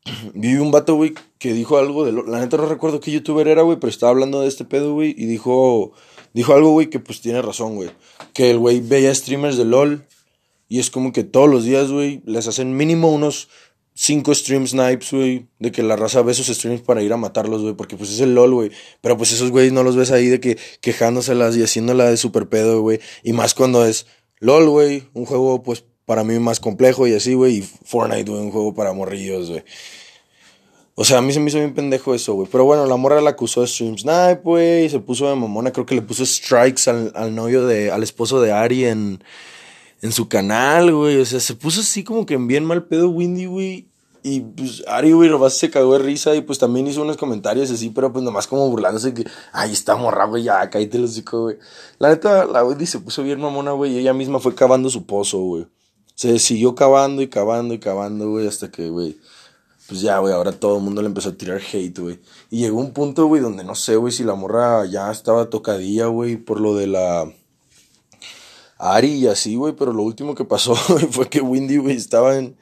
Vi 0.33 0.55
un 0.55 0.72
vato, 0.72 0.95
güey, 0.95 1.13
que 1.39 1.53
dijo 1.53 1.77
algo 1.77 2.05
de 2.05 2.12
lo... 2.12 2.24
La 2.25 2.39
neta 2.39 2.57
no 2.57 2.65
recuerdo 2.65 3.00
qué 3.00 3.12
youtuber 3.12 3.48
era, 3.48 3.63
güey, 3.63 3.79
pero 3.79 3.89
estaba 3.89 4.12
hablando 4.12 4.41
de 4.41 4.48
este 4.48 4.63
pedo, 4.63 4.93
güey. 4.93 5.15
Y 5.17 5.25
dijo... 5.25 5.93
Dijo 6.33 6.53
algo, 6.53 6.72
güey, 6.72 6.89
que 6.89 7.00
pues 7.00 7.22
tiene 7.22 7.41
razón, 7.43 7.75
güey. 7.75 7.91
Que 8.33 8.50
el 8.50 8.57
güey 8.57 8.79
veía 8.79 9.13
streamers 9.13 9.55
de 9.55 9.65
LOL 9.65 10.07
y 10.67 10.79
es 10.79 10.89
como 10.89 11.12
que 11.12 11.24
todos 11.24 11.50
los 11.50 11.65
días, 11.65 11.91
güey, 11.91 12.22
les 12.25 12.48
hacen 12.48 12.75
mínimo 12.75 13.12
unos 13.12 13.50
cinco 13.93 14.34
stream 14.34 14.67
snipes, 14.67 15.12
güey, 15.12 15.48
de 15.60 15.72
que 15.72 15.84
la 15.84 15.96
raza 15.96 16.22
ve 16.22 16.34
sus 16.34 16.48
streams 16.48 16.82
para 16.82 17.01
ir 17.03 17.13
a 17.13 17.17
matarlos, 17.17 17.62
güey, 17.62 17.74
porque 17.74 17.96
pues 17.96 18.12
es 18.12 18.20
el 18.20 18.34
LOL, 18.34 18.53
güey. 18.53 18.72
Pero 19.01 19.17
pues 19.17 19.32
esos 19.32 19.51
güeyes 19.51 19.74
no 19.74 19.84
los 19.84 19.96
ves 19.96 20.12
ahí 20.12 20.27
de 20.27 20.39
que 20.39 20.58
quejándoselas 20.82 21.55
y 21.58 21.63
haciéndola 21.63 22.10
de 22.10 22.17
super 22.17 22.50
pedo, 22.50 22.82
güey. 22.82 23.00
Y 23.24 23.34
más 23.34 23.53
cuando 23.53 23.86
es 23.86 24.08
LOL, 24.39 24.70
güey, 24.70 25.03
un 25.13 25.25
juego 25.25 25.63
pues 25.63 25.86
para 26.05 26.24
mí 26.24 26.38
más 26.39 26.60
complejo 26.60 27.08
y 27.08 27.13
así, 27.13 27.34
güey. 27.34 27.58
Y 27.58 27.62
Fortnite, 27.62 28.29
güey, 28.29 28.41
un 28.41 28.51
juego 28.51 28.74
para 28.74 28.93
morrillos, 28.93 29.50
güey. 29.50 29.63
O 30.96 31.05
sea, 31.05 31.20
a 31.20 31.22
mí 31.22 31.34
se 31.34 31.39
me 31.39 31.50
hizo 31.50 31.58
bien 31.58 31.74
pendejo 31.74 32.13
eso, 32.13 32.36
güey. 32.36 32.48
Pero 32.51 32.65
bueno, 32.65 32.86
la 32.86 32.98
morra 32.98 33.20
la 33.20 33.32
acusó 33.32 33.62
de 33.62 33.67
stream 33.67 33.98
snipe, 33.98 34.41
güey. 34.43 34.89
Se 34.89 35.00
puso 35.00 35.27
de 35.27 35.36
mamona, 35.36 35.72
creo 35.72 35.86
que 35.86 35.96
le 35.96 36.03
puso 36.03 36.25
strikes 36.25 36.88
al, 36.88 37.12
al 37.15 37.34
novio 37.34 37.65
de, 37.65 37.89
al 37.89 38.03
esposo 38.03 38.41
de 38.41 38.51
Ari 38.51 38.86
en 38.86 39.24
en 40.03 40.12
su 40.12 40.27
canal, 40.27 40.93
güey. 40.93 41.19
O 41.19 41.25
sea, 41.25 41.39
se 41.39 41.55
puso 41.55 41.79
así 41.79 42.03
como 42.03 42.25
que 42.25 42.33
en 42.36 42.45
bien 42.45 42.65
mal 42.65 42.83
pedo 42.83 43.10
Windy, 43.10 43.45
güey. 43.45 43.88
Y 44.22 44.41
pues 44.41 44.83
Ari, 44.88 45.13
güey, 45.13 45.29
nomás 45.29 45.53
se 45.57 45.69
cagó 45.69 45.93
de 45.93 46.00
risa 46.00 46.36
y 46.36 46.41
pues 46.41 46.60
también 46.60 46.88
hizo 46.88 47.01
unos 47.01 47.17
comentarios 47.17 47.72
así, 47.72 47.89
pero 47.89 48.12
pues 48.12 48.24
nomás 48.24 48.48
como 48.48 48.69
burlándose 48.69 49.13
que, 49.13 49.25
ay, 49.51 49.72
está 49.72 49.95
morra, 49.95 50.25
güey, 50.25 50.43
ya, 50.43 50.69
cállate 50.69 50.98
los 51.00 51.12
hocico, 51.12 51.43
güey. 51.43 51.57
La 52.00 52.10
neta, 52.10 52.45
la 52.45 52.63
Wendy 52.63 52.86
se 52.86 53.00
puso 53.00 53.24
bien 53.24 53.39
mamona, 53.41 53.72
güey, 53.72 53.93
y 53.93 54.00
ella 54.00 54.13
misma 54.13 54.39
fue 54.39 54.55
cavando 54.55 54.89
su 54.89 55.05
pozo, 55.05 55.39
güey. 55.39 55.67
Se 56.15 56.39
siguió 56.39 56.75
cavando 56.75 57.22
y 57.22 57.27
cavando 57.27 57.74
y 57.74 57.79
cavando, 57.79 58.29
güey, 58.29 58.48
hasta 58.48 58.72
que, 58.72 58.89
güey, 58.89 59.17
pues 59.88 60.00
ya, 60.01 60.19
güey, 60.19 60.33
ahora 60.33 60.53
todo 60.53 60.77
el 60.77 60.83
mundo 60.83 61.01
le 61.01 61.07
empezó 61.07 61.29
a 61.29 61.33
tirar 61.33 61.62
hate, 61.62 62.00
güey. 62.00 62.19
Y 62.50 62.60
llegó 62.60 62.79
un 62.79 62.93
punto, 62.93 63.25
güey, 63.25 63.41
donde 63.41 63.65
no 63.65 63.75
sé, 63.75 63.98
güey, 63.98 64.13
si 64.13 64.24
la 64.24 64.36
morra 64.36 64.86
ya 64.86 65.12
estaba 65.12 65.50
tocadilla, 65.50 66.07
güey, 66.07 66.38
por 66.38 66.62
lo 66.62 66.75
de 66.75 66.88
la 66.88 67.29
Ari 68.83 69.13
y 69.13 69.27
así, 69.27 69.55
güey, 69.55 69.73
pero 69.73 69.93
lo 69.93 70.03
último 70.03 70.35
que 70.35 70.43
pasó 70.43 70.75
fue 71.11 71.29
que 71.29 71.41
Windy, 71.41 71.77
güey, 71.77 71.95
estaba 71.95 72.37
en, 72.37 72.57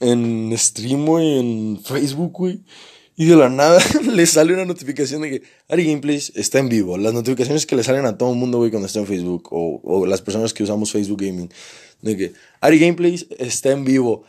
en 0.00 0.52
stream, 0.58 1.06
güey, 1.06 1.38
en 1.38 1.80
Facebook, 1.82 2.32
güey. 2.32 2.62
Y 3.16 3.26
de 3.26 3.36
la 3.36 3.48
nada 3.48 3.80
le 4.02 4.26
sale 4.26 4.52
una 4.52 4.64
notificación 4.64 5.22
de 5.22 5.30
que 5.30 5.42
Ari 5.68 5.86
Gameplays 5.86 6.32
está 6.34 6.58
en 6.58 6.68
vivo. 6.68 6.98
Las 6.98 7.14
notificaciones 7.14 7.66
que 7.66 7.76
le 7.76 7.84
salen 7.84 8.06
a 8.06 8.18
todo 8.18 8.32
el 8.32 8.36
mundo, 8.36 8.58
güey, 8.58 8.70
cuando 8.70 8.86
está 8.86 8.98
en 8.98 9.06
Facebook. 9.06 9.48
O, 9.52 10.04
las 10.06 10.20
personas 10.22 10.52
que 10.52 10.64
usamos 10.64 10.90
Facebook 10.90 11.20
Gaming. 11.20 11.48
De 12.02 12.16
que 12.16 12.32
Ari 12.60 12.80
Gameplays 12.80 13.26
está 13.38 13.70
en 13.70 13.84
vivo. 13.84 14.24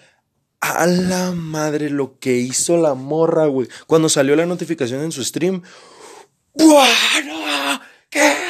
A 0.61 0.85
la 0.85 1.31
madre 1.31 1.89
lo 1.89 2.19
que 2.19 2.37
hizo 2.37 2.77
la 2.77 2.93
morra, 2.93 3.47
güey. 3.47 3.67
Cuando 3.87 4.09
salió 4.09 4.35
la 4.35 4.45
notificación 4.45 5.01
en 5.01 5.11
su 5.11 5.23
stream. 5.23 5.63
¿Qué? 8.11 8.44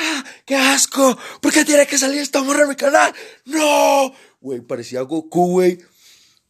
¡Qué 0.46 0.56
asco! 0.56 1.18
¿Por 1.42 1.52
qué 1.52 1.66
tiene 1.66 1.88
que 1.88 1.98
salir 1.98 2.20
esta 2.20 2.44
morra 2.44 2.64
en 2.64 2.70
mi 2.70 2.76
canal? 2.76 3.14
¡No! 3.46 4.14
Güey, 4.40 4.62
parecía 4.62 5.02
Goku, 5.02 5.48
güey. 5.48 5.80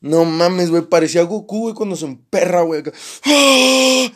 No 0.02 0.26
mames, 0.26 0.70
güey, 0.70 0.84
parecía 0.84 1.24
Goku, 1.24 1.62
güey, 1.62 1.74
cuando 1.74 1.96
se 1.96 2.06
emperra, 2.06 2.62
güey. 2.62 2.84
¡Ah! 3.26 4.12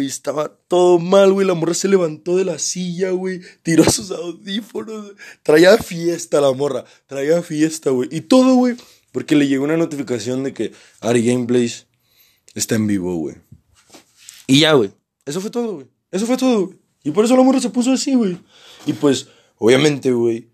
Estaba 0.00 0.56
todo 0.68 0.98
mal, 0.98 1.32
güey. 1.32 1.46
La 1.46 1.54
morra 1.54 1.74
se 1.74 1.88
levantó 1.88 2.36
de 2.36 2.44
la 2.44 2.58
silla, 2.58 3.10
güey. 3.10 3.40
Tiró 3.62 3.84
sus 3.84 4.10
audífonos. 4.10 5.12
Traía 5.42 5.76
fiesta 5.78 6.40
la 6.40 6.52
morra. 6.52 6.84
Traía 7.06 7.42
fiesta, 7.42 7.90
güey. 7.90 8.08
Y 8.10 8.22
todo, 8.22 8.54
güey. 8.54 8.76
Porque 9.10 9.34
le 9.34 9.48
llegó 9.48 9.64
una 9.64 9.76
notificación 9.76 10.42
de 10.44 10.54
que 10.54 10.72
Ari 11.00 11.24
Gameplays 11.24 11.86
está 12.54 12.76
en 12.76 12.86
vivo, 12.86 13.14
güey. 13.16 13.36
Y 14.46 14.60
ya, 14.60 14.72
güey. 14.72 14.92
Eso 15.26 15.40
fue 15.40 15.50
todo, 15.50 15.74
güey. 15.74 15.86
Eso 16.10 16.26
fue 16.26 16.36
todo, 16.36 16.66
güey. 16.66 16.78
Y 17.04 17.10
por 17.10 17.24
eso 17.24 17.36
la 17.36 17.42
morra 17.42 17.60
se 17.60 17.70
puso 17.70 17.92
así, 17.92 18.14
güey. 18.14 18.38
Y 18.86 18.92
pues, 18.92 19.28
obviamente, 19.58 20.12
güey. 20.12 20.48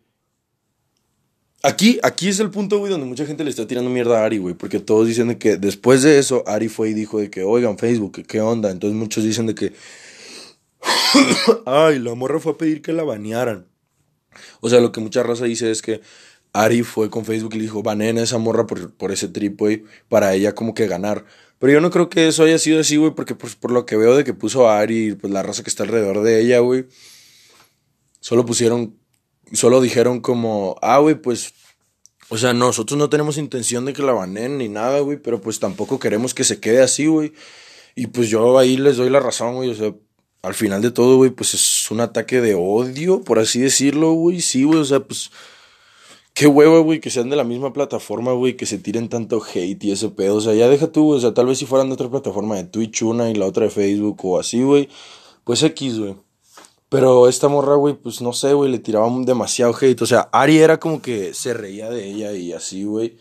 Aquí, 1.62 1.98
aquí 2.02 2.28
es 2.28 2.38
el 2.40 2.50
punto, 2.50 2.78
güey, 2.78 2.90
donde 2.90 3.06
mucha 3.06 3.26
gente 3.26 3.44
le 3.44 3.50
está 3.50 3.66
tirando 3.66 3.90
mierda 3.90 4.20
a 4.20 4.24
Ari, 4.24 4.38
güey. 4.38 4.54
Porque 4.54 4.78
todos 4.78 5.06
dicen 5.06 5.28
de 5.28 5.38
que 5.38 5.56
después 5.56 6.02
de 6.02 6.18
eso, 6.18 6.44
Ari 6.46 6.68
fue 6.68 6.90
y 6.90 6.94
dijo 6.94 7.18
de 7.18 7.30
que, 7.30 7.42
oigan, 7.42 7.78
Facebook, 7.78 8.22
¿qué 8.26 8.40
onda? 8.40 8.70
Entonces 8.70 8.96
muchos 8.96 9.24
dicen 9.24 9.46
de 9.46 9.54
que. 9.54 9.72
Ay, 11.66 11.98
la 11.98 12.14
morra 12.14 12.38
fue 12.38 12.52
a 12.52 12.56
pedir 12.56 12.80
que 12.80 12.92
la 12.92 13.02
banearan. 13.02 13.66
O 14.60 14.68
sea, 14.68 14.80
lo 14.80 14.92
que 14.92 15.00
mucha 15.00 15.22
raza 15.22 15.44
dice 15.44 15.70
es 15.70 15.82
que 15.82 16.00
Ari 16.52 16.82
fue 16.82 17.10
con 17.10 17.24
Facebook 17.24 17.54
y 17.54 17.58
le 17.58 17.62
dijo, 17.64 17.82
baneen 17.82 18.18
a 18.18 18.22
esa 18.22 18.38
morra 18.38 18.66
por, 18.66 18.94
por 18.94 19.12
ese 19.12 19.28
trip, 19.28 19.58
güey, 19.58 19.84
para 20.08 20.34
ella 20.34 20.54
como 20.54 20.74
que 20.74 20.86
ganar. 20.86 21.24
Pero 21.58 21.72
yo 21.72 21.80
no 21.80 21.90
creo 21.90 22.08
que 22.08 22.28
eso 22.28 22.44
haya 22.44 22.58
sido 22.58 22.80
así, 22.80 22.96
güey, 22.96 23.12
porque 23.12 23.34
pues, 23.34 23.56
por 23.56 23.72
lo 23.72 23.84
que 23.84 23.96
veo 23.96 24.16
de 24.16 24.24
que 24.24 24.34
puso 24.34 24.68
a 24.68 24.78
Ari, 24.78 25.14
pues 25.14 25.32
la 25.32 25.42
raza 25.42 25.62
que 25.62 25.70
está 25.70 25.82
alrededor 25.82 26.22
de 26.22 26.40
ella, 26.40 26.60
güey, 26.60 26.86
solo 28.20 28.44
pusieron, 28.46 28.96
solo 29.52 29.80
dijeron 29.80 30.20
como, 30.20 30.76
ah, 30.82 30.98
güey, 30.98 31.16
pues, 31.16 31.54
o 32.28 32.38
sea, 32.38 32.52
nosotros 32.52 32.98
no 32.98 33.08
tenemos 33.08 33.38
intención 33.38 33.84
de 33.86 33.92
que 33.92 34.02
la 34.02 34.12
banen 34.12 34.58
ni 34.58 34.68
nada, 34.68 35.00
güey, 35.00 35.18
pero 35.18 35.40
pues 35.40 35.58
tampoco 35.58 35.98
queremos 35.98 36.34
que 36.34 36.44
se 36.44 36.60
quede 36.60 36.82
así, 36.82 37.06
güey. 37.06 37.32
Y 37.96 38.08
pues 38.08 38.28
yo 38.28 38.58
ahí 38.58 38.76
les 38.76 38.96
doy 38.96 39.10
la 39.10 39.18
razón, 39.18 39.54
güey, 39.56 39.70
o 39.70 39.74
sea, 39.74 39.92
al 40.42 40.54
final 40.54 40.82
de 40.82 40.92
todo, 40.92 41.16
güey, 41.16 41.30
pues 41.30 41.54
es 41.54 41.90
un 41.90 42.00
ataque 42.00 42.40
de 42.40 42.54
odio, 42.54 43.22
por 43.22 43.40
así 43.40 43.60
decirlo, 43.60 44.12
güey, 44.12 44.40
sí, 44.40 44.62
güey, 44.62 44.78
o 44.78 44.84
sea, 44.84 45.00
pues 45.00 45.30
Qué 46.38 46.46
huevo, 46.46 46.84
güey, 46.84 47.00
que 47.00 47.10
sean 47.10 47.30
de 47.30 47.34
la 47.34 47.42
misma 47.42 47.72
plataforma, 47.72 48.30
güey, 48.30 48.56
que 48.56 48.64
se 48.64 48.78
tiren 48.78 49.08
tanto 49.08 49.42
hate 49.42 49.82
y 49.82 49.90
ese 49.90 50.08
pedo. 50.08 50.36
O 50.36 50.40
sea, 50.40 50.54
ya 50.54 50.68
deja 50.68 50.86
tú, 50.86 51.06
güey. 51.06 51.18
O 51.18 51.20
sea, 51.20 51.34
tal 51.34 51.46
vez 51.46 51.58
si 51.58 51.66
fueran 51.66 51.88
de 51.88 51.94
otra 51.94 52.08
plataforma 52.08 52.54
de 52.54 52.62
Twitch 52.62 53.02
una 53.02 53.28
y 53.28 53.34
la 53.34 53.44
otra 53.44 53.64
de 53.64 53.70
Facebook 53.70 54.24
o 54.24 54.38
así, 54.38 54.62
güey. 54.62 54.88
Pues 55.42 55.64
X, 55.64 55.98
güey. 55.98 56.14
Pero 56.88 57.28
esta 57.28 57.48
morra, 57.48 57.74
güey, 57.74 57.94
pues 57.94 58.22
no 58.22 58.32
sé, 58.32 58.52
güey, 58.52 58.70
le 58.70 58.78
tiraban 58.78 59.24
demasiado 59.24 59.74
hate. 59.74 60.00
O 60.00 60.06
sea, 60.06 60.28
Ari 60.30 60.58
era 60.58 60.78
como 60.78 61.02
que 61.02 61.34
se 61.34 61.54
reía 61.54 61.90
de 61.90 62.08
ella 62.08 62.30
y 62.30 62.52
así, 62.52 62.84
güey. 62.84 63.16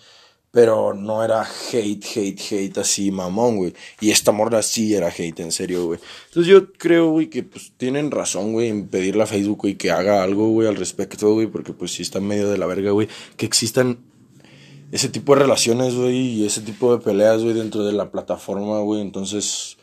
Pero 0.52 0.94
no 0.94 1.24
era 1.24 1.44
hate, 1.44 2.04
hate, 2.16 2.42
hate 2.52 2.78
así, 2.80 3.12
mamón, 3.12 3.58
güey. 3.58 3.74
Y 4.00 4.12
esta 4.12 4.32
morra 4.32 4.64
sí 4.64 4.96
era 4.96 5.10
hate, 5.10 5.42
en 5.42 5.52
serio, 5.52 5.86
güey. 5.86 6.00
Entonces 6.28 6.52
yo 6.52 6.72
creo, 6.74 7.12
güey, 7.12 7.30
que 7.30 7.44
pues 7.44 7.74
tienen 7.78 8.12
razón, 8.12 8.54
güey, 8.54 8.70
en 8.70 8.88
pedirle 8.88 9.24
a 9.24 9.28
Facebook, 9.28 9.60
güey, 9.62 9.76
que 9.76 9.92
haga 9.92 10.24
algo, 10.24 10.48
güey, 10.50 10.68
al 10.68 10.78
respecto, 10.78 11.34
güey. 11.34 11.48
Porque 11.48 11.74
pues 11.74 11.92
sí 11.92 12.02
está 12.02 12.20
medio 12.20 12.50
de 12.50 12.58
la 12.58 12.66
verga, 12.66 12.92
güey. 12.92 13.08
Que 13.36 13.46
existan 13.46 14.00
ese 14.92 15.10
tipo 15.10 15.36
de 15.36 15.42
relaciones, 15.42 15.96
güey, 15.96 16.16
y 16.16 16.46
ese 16.46 16.62
tipo 16.62 16.96
de 16.96 17.04
peleas, 17.04 17.44
güey, 17.44 17.54
dentro 17.54 17.86
de 17.86 17.92
la 17.92 18.10
plataforma, 18.10 18.80
güey. 18.80 19.02
Entonces, 19.02 19.78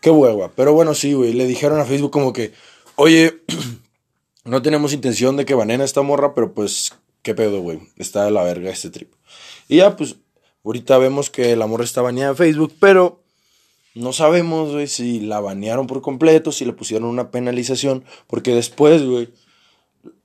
qué 0.00 0.10
hueva. 0.10 0.52
Pero 0.54 0.74
bueno, 0.74 0.94
sí, 0.94 1.14
güey. 1.14 1.32
Le 1.32 1.46
dijeron 1.46 1.80
a 1.80 1.84
Facebook 1.84 2.10
como 2.10 2.32
que, 2.32 2.52
oye, 2.96 3.40
no 4.44 4.62
tenemos 4.62 4.92
intención 4.92 5.36
de 5.36 5.44
que 5.44 5.54
banen 5.54 5.80
a 5.80 5.84
esta 5.84 6.02
morra, 6.02 6.34
pero 6.34 6.52
pues, 6.52 6.92
qué 7.22 7.34
pedo, 7.34 7.60
güey. 7.60 7.80
Está 7.96 8.24
de 8.24 8.30
la 8.30 8.42
verga 8.42 8.70
este 8.70 8.90
trip. 8.90 9.12
Y 9.68 9.76
ya, 9.76 9.96
pues, 9.96 10.16
ahorita 10.64 10.98
vemos 10.98 11.30
que 11.30 11.52
el 11.52 11.62
amor 11.62 11.82
está 11.82 12.02
baneada 12.02 12.30
en 12.30 12.36
Facebook, 12.36 12.74
pero 12.80 13.22
no 13.94 14.12
sabemos, 14.12 14.72
güey, 14.72 14.86
si 14.86 15.20
la 15.20 15.40
banearon 15.40 15.86
por 15.86 16.00
completo, 16.00 16.52
si 16.52 16.64
le 16.64 16.72
pusieron 16.72 17.08
una 17.08 17.30
penalización, 17.30 18.04
porque 18.26 18.54
después, 18.54 19.04
güey, 19.04 19.28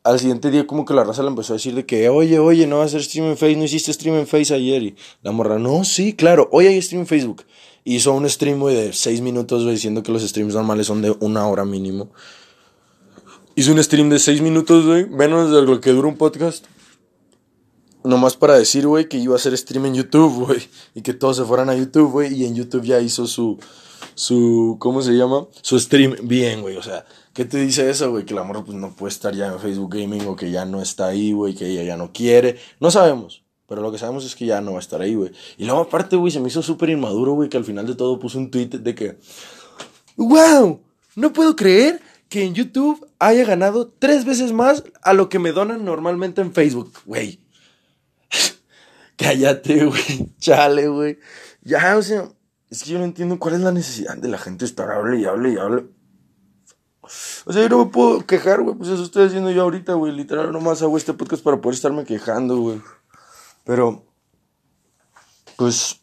al 0.04 0.20
siguiente 0.20 0.52
día 0.52 0.68
como 0.68 0.86
que 0.86 0.94
la 0.94 1.04
raza 1.04 1.24
le 1.24 1.30
empezó 1.30 1.54
a 1.54 1.58
decir 1.58 1.74
de 1.74 1.86
que, 1.86 2.10
oye, 2.10 2.38
oye, 2.38 2.68
no 2.68 2.78
vas 2.78 2.94
a 2.94 2.98
hacer 2.98 3.04
stream 3.04 3.26
en 3.26 3.38
Face, 3.38 3.56
no 3.56 3.64
hiciste 3.64 3.92
stream 3.92 4.16
en 4.18 4.28
Face 4.28 4.54
ayer. 4.54 4.84
Y 4.84 4.96
la 5.24 5.32
morra, 5.32 5.58
no, 5.58 5.84
sí, 5.84 6.14
claro, 6.14 6.48
hoy 6.52 6.68
hay 6.68 6.82
stream 6.82 7.02
en 7.02 7.08
Facebook. 7.08 7.44
Hizo 7.84 8.14
un 8.14 8.30
stream, 8.30 8.60
güey, 8.60 8.76
de 8.76 8.94
seis 8.94 9.22
minutos, 9.22 9.64
güey, 9.64 9.76
diciendo 9.76 10.04
que 10.04 10.12
los 10.12 10.22
streams 10.22 10.54
normales 10.54 10.88
son 10.88 11.02
de 11.02 11.16
una 11.20 11.48
hora 11.48 11.66
mínimo. 11.66 12.12
Hizo 13.56 13.72
un 13.72 13.84
stream 13.84 14.10
de 14.10 14.20
seis 14.20 14.42
minutos, 14.42 14.86
güey, 14.86 15.08
menos 15.08 15.52
de 15.52 15.62
lo 15.64 15.82
que 15.82 15.92
dura 15.92 16.08
un 16.08 16.18
podcast. 16.18 16.66
Nomás 18.06 18.38
para 18.38 18.58
decir, 18.58 18.88
güey, 18.88 19.10
que 19.10 19.18
iba 19.18 19.34
a 19.34 19.38
hacer 19.38 19.58
stream 19.58 19.88
en 19.88 19.96
YouTube, 19.96 20.46
güey. 20.46 20.62
Y 20.94 21.02
que 21.02 21.14
todos 21.14 21.38
se 21.38 21.44
fueran 21.44 21.70
a 21.70 21.76
YouTube, 21.76 22.12
güey. 22.12 22.34
Y 22.34 22.46
en 22.46 22.56
YouTube 22.56 22.84
ya 22.84 23.00
hizo 23.02 23.28
su, 23.28 23.60
su, 24.14 24.78
¿cómo 24.80 25.02
se 25.02 25.12
llama? 25.14 25.48
Su 25.62 25.80
stream 25.80 26.16
bien, 26.24 26.62
güey. 26.62 26.78
O 26.78 26.84
sea, 26.84 27.06
¿Qué 27.36 27.44
te 27.44 27.58
dice 27.58 27.90
eso, 27.90 28.12
güey? 28.12 28.24
Que 28.24 28.34
el 28.34 28.40
amor 28.40 28.64
pues, 28.64 28.78
no 28.78 28.96
puede 28.96 29.12
estar 29.12 29.36
ya 29.36 29.48
en 29.48 29.60
Facebook 29.60 29.94
Gaming 29.94 30.26
o 30.26 30.38
que 30.38 30.52
ya 30.52 30.64
no 30.64 30.82
está 30.82 31.08
ahí, 31.08 31.34
güey, 31.34 31.54
que 31.54 31.68
ella 31.68 31.84
ya 31.84 31.98
no 31.98 32.14
quiere. 32.14 32.58
No 32.80 32.90
sabemos. 32.92 33.44
Pero 33.68 33.82
lo 33.82 33.92
que 33.92 33.98
sabemos 33.98 34.24
es 34.24 34.38
que 34.38 34.46
ya 34.46 34.62
no 34.62 34.72
va 34.72 34.78
a 34.78 34.80
estar 34.80 35.02
ahí, 35.02 35.16
güey. 35.16 35.34
Y 35.58 35.66
luego 35.66 35.82
aparte, 35.82 36.16
güey, 36.16 36.32
se 36.32 36.40
me 36.40 36.48
hizo 36.48 36.62
súper 36.62 36.92
inmaduro, 36.92 37.34
güey, 37.34 37.50
que 37.50 37.58
al 37.58 37.66
final 37.66 37.86
de 37.88 37.96
todo 37.96 38.20
puso 38.20 38.38
un 38.38 38.52
tweet 38.52 38.68
de 38.68 38.96
que... 38.96 39.18
¡Wow! 40.16 40.80
No 41.18 41.34
puedo 41.34 41.58
creer 41.58 42.00
que 42.30 42.46
en 42.46 42.54
YouTube 42.54 43.06
haya 43.20 43.44
ganado 43.44 43.92
tres 44.00 44.24
veces 44.24 44.54
más 44.54 44.86
a 45.04 45.12
lo 45.12 45.28
que 45.28 45.40
me 45.40 45.52
donan 45.52 45.84
normalmente 45.84 46.40
en 46.40 46.54
Facebook, 46.54 46.94
güey. 47.06 47.42
Cállate, 49.26 49.86
güey. 49.86 50.36
Chale, 50.40 50.88
güey. 50.88 51.18
Ya, 51.64 51.98
o 51.98 52.02
sea, 52.04 52.30
es 52.70 52.84
que 52.84 52.92
yo 52.92 53.00
no 53.00 53.06
entiendo 53.06 53.40
cuál 53.40 53.56
es 53.56 53.62
la 53.62 53.72
necesidad 53.72 54.16
de 54.16 54.28
la 54.28 54.38
gente 54.38 54.66
estar 54.66 54.92
hable 54.92 55.20
y 55.20 55.26
hable 55.26 55.54
y 55.54 55.58
hable. 55.58 55.86
O 57.02 57.52
sea, 57.52 57.64
yo 57.64 57.70
no 57.70 57.86
me 57.86 57.92
puedo 57.92 58.24
quejar, 58.28 58.62
güey. 58.62 58.76
Pues 58.76 58.90
eso 58.90 59.02
estoy 59.02 59.26
haciendo 59.26 59.50
yo 59.50 59.64
ahorita, 59.64 59.94
güey. 59.94 60.12
Literal, 60.12 60.52
nomás 60.52 60.84
hago 60.84 60.96
este 60.96 61.14
podcast 61.14 61.44
para 61.44 61.60
poder 61.60 61.74
estarme 61.74 62.04
quejando, 62.04 62.58
güey. 62.58 62.82
Pero, 63.64 64.04
pues, 65.58 66.02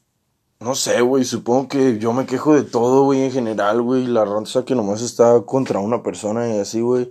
no 0.58 0.74
sé, 0.74 1.00
güey. 1.00 1.24
Supongo 1.24 1.68
que 1.68 2.00
yo 2.00 2.12
me 2.12 2.26
quejo 2.26 2.56
de 2.56 2.64
todo, 2.64 3.04
güey, 3.04 3.22
en 3.22 3.30
general, 3.30 3.82
güey. 3.82 4.04
La 4.06 4.24
raza 4.24 4.64
que 4.64 4.74
nomás 4.74 5.00
está 5.00 5.42
contra 5.42 5.78
una 5.78 6.02
persona 6.02 6.48
y 6.48 6.58
así, 6.58 6.80
güey. 6.80 7.08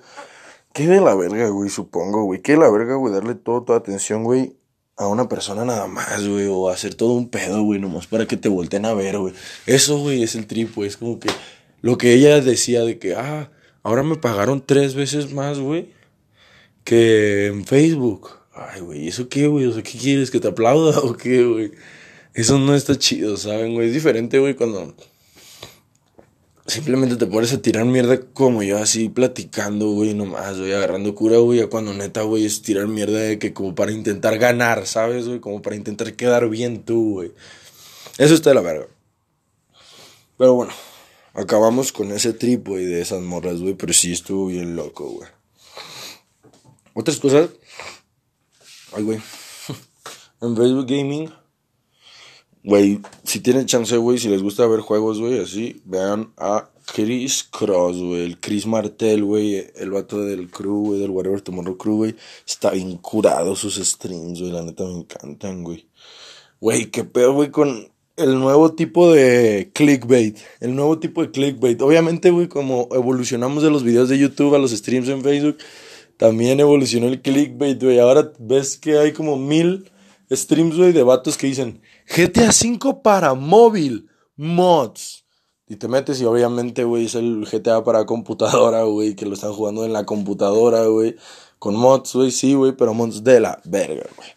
Qué 0.74 0.88
de 0.88 1.00
la 1.00 1.16
verga, 1.16 1.48
güey, 1.48 1.70
supongo, 1.70 2.24
güey. 2.26 2.42
Qué 2.42 2.54
de 2.54 2.58
la 2.58 2.70
verga, 2.70 2.96
güey, 2.96 3.14
darle 3.14 3.36
todo, 3.36 3.64
toda 3.64 3.80
atención, 3.80 4.24
güey, 4.24 4.58
a 5.02 5.08
una 5.08 5.28
persona 5.28 5.66
nada 5.66 5.88
más, 5.88 6.28
güey. 6.28 6.48
O 6.48 6.70
hacer 6.70 6.96
todo 6.96 7.14
un 7.14 7.30
pedo, 7.30 7.64
güey, 7.64 7.80
nomás 7.80 8.08
para 8.08 8.26
que 8.26 8.38
te 8.38 8.50
volteen 8.50 8.86
a 8.86 8.94
ver, 8.94 9.18
güey. 9.18 9.34
Eso, 9.66 9.98
güey, 10.00 10.24
es 10.24 10.36
el 10.36 10.48
trip. 10.48 10.78
Es 10.80 10.98
como 10.98 11.20
que 11.20 11.30
lo 11.82 11.98
que 11.98 12.14
ella 12.14 12.40
decía 12.42 12.82
de 12.82 13.00
que, 13.00 13.16
ah 13.16 13.50
Ahora 13.84 14.04
me 14.04 14.16
pagaron 14.16 14.64
tres 14.66 14.94
veces 14.94 15.34
más, 15.34 15.60
güey, 15.60 15.90
que 16.84 17.48
en 17.48 17.66
Facebook. 17.66 18.30
Ay, 18.54 18.82
güey, 18.82 19.08
¿eso 19.08 19.28
qué, 19.28 19.48
güey? 19.48 19.66
O 19.66 19.74
sea, 19.74 19.82
¿qué 19.82 19.98
quieres? 19.98 20.30
¿Que 20.30 20.40
te 20.40 20.50
aplauda 20.50 21.00
o 21.04 21.14
qué, 21.14 21.44
güey? 21.44 21.72
Eso 22.34 22.60
no 22.60 22.76
está 22.76 22.98
chido, 22.98 23.38
¿saben, 23.38 23.74
güey? 23.74 23.88
Es 23.88 23.94
diferente, 23.94 24.40
güey, 24.40 24.56
cuando 24.56 24.96
simplemente 26.72 27.16
te 27.16 27.28
pones 27.28 27.54
a 27.54 27.62
tirar 27.62 27.86
mierda 27.86 28.20
como 28.34 28.64
yo, 28.64 28.78
así 28.78 29.10
platicando, 29.10 29.90
güey, 29.92 30.14
nomás, 30.14 30.58
güey, 30.58 30.74
agarrando 30.74 31.14
cura, 31.16 31.38
güey, 31.38 31.62
a 31.62 31.68
cuando 31.68 31.94
neta, 31.94 32.22
güey, 32.24 32.46
es 32.46 32.62
tirar 32.62 32.88
mierda 32.88 33.20
de 33.20 33.40
que 33.40 33.54
como 33.54 33.76
para 33.76 33.92
intentar 33.92 34.38
ganar, 34.38 34.88
¿sabes, 34.88 35.28
güey? 35.28 35.40
Como 35.40 35.62
para 35.62 35.76
intentar 35.76 36.14
quedar 36.16 36.50
bien 36.50 36.84
tú, 36.84 37.14
güey. 37.14 37.32
Eso 38.18 38.34
está 38.34 38.52
de 38.52 38.56
la 38.56 38.62
verga. 38.62 38.88
Pero 40.38 40.54
bueno, 40.56 40.74
Acabamos 41.34 41.94
con 41.94 42.12
ese 42.12 42.34
trip, 42.34 42.68
güey, 42.68 42.86
de 42.86 43.00
esas 43.00 43.22
morras, 43.22 43.62
güey, 43.62 43.74
pero 43.74 43.94
sí 43.94 44.12
estuvo 44.12 44.48
bien 44.48 44.76
loco, 44.76 45.08
güey. 45.08 45.30
Otras 46.94 47.20
cosas. 47.20 47.52
Ay, 48.92 49.04
güey. 49.04 49.22
en 50.42 50.58
Facebook 50.58 50.88
Gaming. 50.88 51.41
Güey, 52.64 53.00
si 53.24 53.40
tienen 53.40 53.66
chance, 53.66 53.98
güey, 53.98 54.20
si 54.20 54.30
les 54.30 54.44
gusta 54.44 54.68
ver 54.68 54.82
juegos, 54.82 55.20
güey, 55.20 55.40
así, 55.40 55.82
vean 55.86 56.32
a 56.38 56.70
Chris 56.94 57.44
Cross, 57.44 57.98
güey. 57.98 58.26
El 58.26 58.40
Chris 58.40 58.66
Martel, 58.66 59.24
güey. 59.24 59.68
El 59.76 59.92
vato 59.92 60.24
del 60.24 60.50
crew, 60.50 60.88
güey, 60.88 61.00
del 61.00 61.10
Whatever 61.10 61.42
Tomorrow 61.42 61.78
Crew, 61.78 61.96
güey. 61.98 62.16
Está 62.46 62.72
bien 62.72 62.98
curado 62.98 63.56
sus 63.56 63.76
streams, 63.76 64.40
güey. 64.40 64.52
La 64.52 64.64
neta 64.64 64.84
me 64.84 65.00
encantan, 65.00 65.64
güey. 65.64 65.88
Güey, 66.60 66.92
qué 66.92 67.04
pedo, 67.04 67.34
güey, 67.34 67.50
con 67.50 67.90
el 68.18 68.40
nuevo 68.40 68.74
tipo 68.74 69.12
de 69.12 69.72
clickbait. 69.74 70.38
El 70.60 70.76
nuevo 70.76 71.00
tipo 71.00 71.22
de 71.22 71.32
clickbait. 71.32 71.82
Obviamente, 71.82 72.30
güey, 72.30 72.48
como 72.48 72.90
evolucionamos 72.92 73.64
de 73.64 73.72
los 73.72 73.84
videos 73.84 74.10
de 74.10 74.20
YouTube 74.20 74.56
a 74.56 74.60
los 74.60 74.72
streams 74.72 75.08
en 75.10 75.24
Facebook, 75.24 75.58
también 76.18 76.60
evolucionó 76.60 77.08
el 77.08 77.22
clickbait, 77.22 77.82
güey. 77.82 78.00
Ahora 78.00 78.32
ves 78.38 78.78
que 78.78 78.98
hay 78.98 79.14
como 79.14 79.38
mil 79.38 79.90
streams, 80.32 80.78
güey, 80.78 80.94
de 80.94 81.04
vatos 81.04 81.38
que 81.38 81.48
dicen 81.48 81.82
GTA 82.08 82.50
V 82.50 83.02
para 83.04 83.34
móvil, 83.34 84.10
mods. 84.36 85.26
Y 85.68 85.78
te 85.78 85.88
metes 85.88 86.20
y 86.22 86.26
obviamente, 86.26 86.84
güey, 86.84 87.06
es 87.06 87.16
el 87.16 87.48
GTA 87.50 87.84
para 87.84 88.06
computadora, 88.06 88.84
güey, 88.84 89.16
que 89.16 89.26
lo 89.26 89.34
están 89.34 89.54
jugando 89.54 89.86
en 89.86 89.94
la 89.94 90.06
computadora, 90.06 90.86
güey. 90.86 91.16
Con 91.60 91.76
mods, 91.76 92.14
güey, 92.14 92.32
sí, 92.32 92.56
güey, 92.56 92.74
pero 92.74 92.94
mods 92.94 93.24
de 93.24 93.40
la 93.40 93.62
verga, 93.66 94.06
güey. 94.18 94.30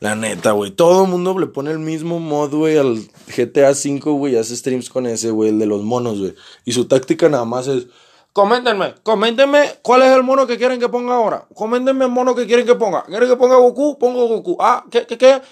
La 0.00 0.14
neta, 0.16 0.52
güey. 0.52 0.70
Todo 0.70 1.04
el 1.04 1.10
mundo 1.10 1.38
le 1.38 1.46
pone 1.46 1.70
el 1.70 1.78
mismo 1.78 2.18
mod, 2.18 2.54
güey, 2.54 2.78
al 2.78 2.98
GTA 3.36 3.70
V, 3.70 4.00
güey. 4.10 4.36
Hace 4.36 4.56
streams 4.56 4.88
con 4.88 5.06
ese, 5.06 5.30
güey, 5.30 5.50
el 5.50 5.58
de 5.58 5.66
los 5.66 5.82
monos, 5.82 6.18
güey. 6.18 6.34
Y 6.64 6.72
su 6.72 6.86
táctica 6.86 7.28
nada 7.28 7.44
más 7.44 7.66
es. 7.66 7.86
Coméntenme, 8.32 8.94
coméntenme 9.02 9.78
cuál 9.82 10.02
es 10.02 10.12
el 10.12 10.22
mono 10.22 10.46
que 10.46 10.56
quieren 10.56 10.78
que 10.78 10.88
ponga 10.88 11.14
ahora. 11.14 11.46
Coméntenme 11.54 12.04
el 12.04 12.10
mono 12.10 12.34
que 12.34 12.46
quieren 12.46 12.64
que 12.64 12.74
ponga. 12.74 13.04
¿Quieren 13.04 13.28
que 13.28 13.36
ponga 13.36 13.56
Goku? 13.56 13.98
Pongo 13.98 14.28
Goku. 14.28 14.56
Ah, 14.60 14.84
¿qué, 14.90 15.06
qué, 15.06 15.18
qué? 15.18 15.42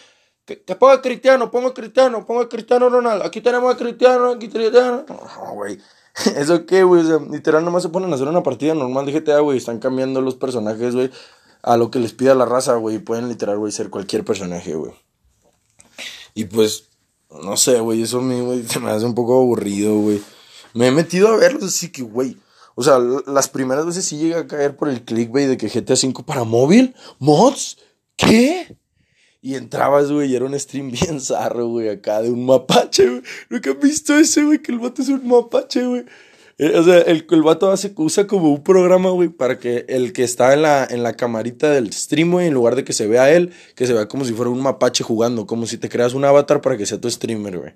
Que, 0.44 0.56
ponga 0.76 1.02
Cristiano, 1.02 1.50
pongo 1.50 1.74
Cristiano, 1.74 2.24
pongo 2.24 2.48
Cristiano 2.48 2.88
Ronaldo. 2.88 3.24
Aquí 3.24 3.40
tenemos 3.40 3.74
a 3.74 3.76
Cristiano, 3.76 4.30
aquí 4.30 4.48
Cristiano. 4.48 5.04
No, 5.08 5.54
güey. 5.54 5.78
¿Eso 6.36 6.64
qué, 6.66 6.84
güey? 6.84 7.02
O 7.02 7.06
sea, 7.06 7.18
literal 7.30 7.64
nomás 7.64 7.82
se 7.82 7.88
ponen 7.88 8.10
a 8.12 8.14
hacer 8.14 8.28
una 8.28 8.42
partida 8.42 8.74
normal 8.74 9.06
de 9.06 9.20
GTA, 9.20 9.40
güey. 9.40 9.58
Están 9.58 9.78
cambiando 9.78 10.20
los 10.20 10.36
personajes, 10.36 10.94
güey 10.94 11.10
a 11.62 11.76
lo 11.76 11.90
que 11.90 11.98
les 11.98 12.12
pida 12.12 12.34
la 12.34 12.44
raza, 12.44 12.74
güey. 12.74 12.98
Pueden 12.98 13.28
literal, 13.28 13.58
güey, 13.58 13.72
ser 13.72 13.90
cualquier 13.90 14.24
personaje, 14.24 14.74
güey. 14.74 14.92
Y 16.34 16.44
pues, 16.44 16.88
no 17.42 17.56
sé, 17.56 17.80
güey, 17.80 18.02
eso 18.02 18.18
a 18.18 18.22
mí, 18.22 18.40
güey, 18.40 18.66
se 18.66 18.80
me 18.80 18.90
hace 18.90 19.04
un 19.04 19.14
poco 19.14 19.40
aburrido, 19.40 19.98
güey. 19.98 20.22
Me 20.74 20.88
he 20.88 20.90
metido 20.90 21.28
a 21.28 21.36
verlos 21.36 21.64
así 21.64 21.90
que, 21.90 22.02
güey. 22.02 22.36
O 22.80 22.84
sea, 22.84 23.00
las 23.26 23.48
primeras 23.48 23.84
veces 23.86 24.04
sí 24.04 24.18
llega 24.18 24.38
a 24.38 24.46
caer 24.46 24.76
por 24.76 24.88
el 24.88 25.02
clickbait 25.02 25.48
de 25.48 25.56
que 25.56 25.66
GTA 25.66 25.94
V 25.94 26.22
para 26.24 26.44
móvil, 26.44 26.94
mods, 27.18 27.76
¿qué? 28.14 28.76
Y 29.42 29.56
entrabas, 29.56 30.12
güey, 30.12 30.30
y 30.30 30.36
era 30.36 30.44
un 30.44 30.56
stream 30.56 30.90
bien 30.92 31.20
zarro, 31.20 31.66
güey, 31.66 31.88
acá 31.88 32.22
de 32.22 32.30
un 32.30 32.46
mapache, 32.46 33.08
güey. 33.08 33.22
Nunca 33.50 33.70
he 33.70 33.74
visto 33.74 34.16
ese, 34.16 34.44
güey, 34.44 34.62
que 34.62 34.70
el 34.70 34.78
vato 34.78 35.02
es 35.02 35.08
un 35.08 35.26
mapache, 35.26 35.84
güey. 35.84 36.04
Eh, 36.58 36.78
o 36.78 36.84
sea, 36.84 36.98
el, 36.98 37.26
el 37.28 37.42
vato 37.42 37.68
hace, 37.72 37.92
usa 37.96 38.28
como 38.28 38.52
un 38.52 38.62
programa, 38.62 39.10
güey, 39.10 39.28
para 39.28 39.58
que 39.58 39.84
el 39.88 40.12
que 40.12 40.22
está 40.22 40.54
en 40.54 40.62
la, 40.62 40.86
en 40.88 41.02
la 41.02 41.14
camarita 41.14 41.70
del 41.70 41.92
stream, 41.92 42.30
güey, 42.30 42.46
en 42.46 42.54
lugar 42.54 42.76
de 42.76 42.84
que 42.84 42.92
se 42.92 43.08
vea 43.08 43.28
él, 43.32 43.50
que 43.74 43.88
se 43.88 43.92
vea 43.92 44.06
como 44.06 44.24
si 44.24 44.34
fuera 44.34 44.52
un 44.52 44.62
mapache 44.62 45.02
jugando, 45.02 45.48
como 45.48 45.66
si 45.66 45.78
te 45.78 45.88
creas 45.88 46.14
un 46.14 46.24
avatar 46.24 46.60
para 46.60 46.76
que 46.76 46.86
sea 46.86 47.00
tu 47.00 47.10
streamer, 47.10 47.58
güey. 47.58 47.72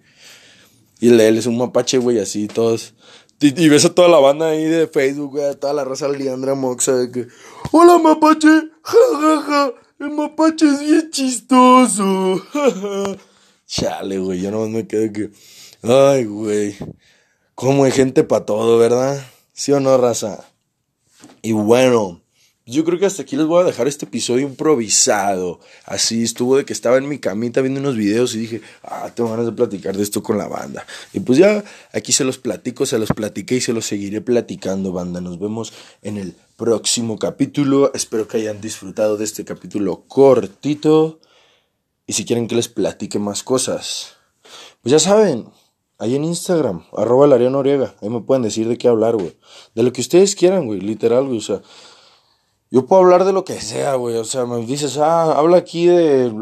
Y 1.01 1.09
él 1.09 1.37
es 1.37 1.47
un 1.47 1.59
mapache, 1.59 1.99
güey, 1.99 2.21
así, 2.21 2.47
todos. 2.47 2.95
Y, 3.43 3.69
ves 3.69 3.85
a 3.85 3.93
toda 3.93 4.09
la 4.09 4.21
banda 4.21 4.51
ahí 4.51 4.65
de 4.65 4.87
Facebook, 4.87 5.33
güey, 5.33 5.57
toda 5.57 5.73
la 5.73 5.85
raza 5.85 6.07
Leandra 6.07 6.55
Moxa, 6.55 6.95
de 6.95 7.11
que, 7.11 7.27
¡Hola, 7.73 7.99
mapache! 7.99 8.49
¡Ja, 8.83 8.99
ja, 9.21 9.43
ja! 9.43 9.73
El 9.99 10.11
mapache 10.11 10.67
es 10.67 10.81
bien 10.81 11.11
chistoso. 11.11 12.41
¡Ja, 12.53 13.17
Chale, 13.67 14.19
güey, 14.19 14.41
yo 14.41 14.53
nomás 14.53 14.69
me 14.69 14.87
quedo 14.87 15.13
que. 15.13 15.31
Ay, 15.83 16.25
güey. 16.25 16.77
Como 17.57 17.85
hay 17.85 17.91
gente 17.91 18.23
para 18.23 18.47
todo, 18.47 18.79
¿verdad? 18.79 19.21
¿Sí 19.53 19.73
o 19.73 19.81
no, 19.81 19.97
raza? 19.99 20.45
Y 21.43 21.53
bueno, 21.53 22.22
yo 22.73 22.85
creo 22.85 22.99
que 22.99 23.07
hasta 23.07 23.23
aquí 23.23 23.37
les 23.37 23.47
voy 23.47 23.63
a 23.63 23.67
dejar 23.67 23.87
este 23.87 24.07
episodio 24.07 24.47
improvisado. 24.47 25.61
Así 25.85 26.23
estuvo 26.23 26.57
de 26.57 26.65
que 26.65 26.73
estaba 26.73 26.97
en 26.97 27.09
mi 27.09 27.19
camita 27.19 27.61
viendo 27.61 27.81
unos 27.81 27.97
videos 27.97 28.35
y 28.35 28.39
dije, 28.39 28.63
ah, 28.83 29.11
tengo 29.15 29.31
ganas 29.31 29.47
de 29.47 29.53
platicar 29.53 29.97
de 29.97 30.03
esto 30.03 30.23
con 30.23 30.39
la 30.39 30.49
banda. 30.49 30.87
Y 31.13 31.21
pues 31.21 31.39
ya 31.39 31.63
aquí 31.93 32.13
se 32.13 32.25
los 32.25 32.39
platico, 32.39 32.87
se 32.87 32.99
los 32.99 33.11
platiqué 33.11 33.57
y 33.57 33.61
se 33.61 33.73
los 33.73 33.87
seguiré 33.87 34.21
platicando, 34.21 34.93
banda. 34.93 35.21
Nos 35.21 35.39
vemos 35.39 35.73
en 36.01 36.17
el 36.17 36.35
próximo 36.57 37.19
capítulo. 37.19 37.93
Espero 37.95 38.27
que 38.27 38.39
hayan 38.39 38.61
disfrutado 38.61 39.17
de 39.17 39.25
este 39.25 39.45
capítulo 39.45 40.05
cortito. 40.09 41.21
Y 42.07 42.15
si 42.15 42.25
quieren 42.25 42.49
que 42.49 42.57
les 42.57 42.69
platique 42.69 43.19
más 43.19 43.43
cosas, 43.43 44.15
pues 44.81 44.93
ya 44.93 44.99
saben, 44.99 45.47
Ahí 46.03 46.17
en 46.17 46.25
Instagram, 46.25 46.83
arroba 46.97 47.29
Laria 47.29 47.49
Noriega. 47.49 47.95
Ahí 48.03 48.09
me 48.09 48.23
pueden 48.23 48.43
decir 48.43 48.67
de 48.67 48.77
qué 48.77 48.89
hablar, 48.89 49.15
güey. 49.15 49.37
De 49.77 49.85
lo 49.85 49.93
que 49.93 50.01
ustedes 50.01 50.35
quieran, 50.35 50.67
güey. 50.67 50.81
Literal, 50.81 51.27
güey. 51.27 51.39
O 51.39 51.41
sea, 51.41 51.63
yo 52.73 52.87
puedo 52.87 53.03
hablar 53.03 53.27
de 53.27 53.35
lo 53.35 53.45
que 53.45 53.61
sea, 53.61 53.97
güey. 53.97 54.17
O 54.17 54.25
sea, 54.25 54.47
me 54.47 54.65
dices, 54.65 54.97
ah, 54.97 55.33
habla 55.33 55.59
aquí 55.59 55.87
de 55.87 56.33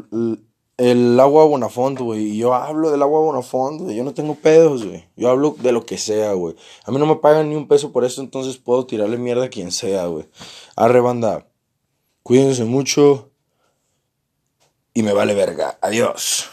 el 0.76 1.18
agua 1.18 1.44
Bonafont, 1.44 1.98
güey. 1.98 2.20
Y 2.28 2.38
yo 2.38 2.54
hablo 2.54 2.92
del 2.92 3.02
agua 3.02 3.18
Bonafont, 3.18 3.80
güey. 3.82 3.96
Yo 3.96 4.04
no 4.04 4.14
tengo 4.14 4.36
pedos, 4.36 4.86
güey. 4.86 5.08
Yo 5.16 5.28
hablo 5.28 5.56
de 5.58 5.72
lo 5.72 5.84
que 5.84 5.98
sea, 5.98 6.32
güey. 6.34 6.54
A 6.84 6.92
mí 6.92 6.98
no 6.98 7.06
me 7.06 7.16
pagan 7.16 7.50
ni 7.50 7.56
un 7.56 7.66
peso 7.66 7.90
por 7.90 8.04
esto, 8.04 8.20
entonces 8.20 8.58
puedo 8.58 8.86
tirarle 8.86 9.18
mierda 9.18 9.46
a 9.46 9.50
quien 9.50 9.72
sea, 9.72 10.06
güey. 10.06 10.26
Arre, 10.76 11.00
banda. 11.00 11.48
Cuídense 12.22 12.64
mucho. 12.64 13.30
Y 14.94 15.02
me 15.02 15.12
vale 15.12 15.34
verga. 15.34 15.78
Adiós. 15.82 16.48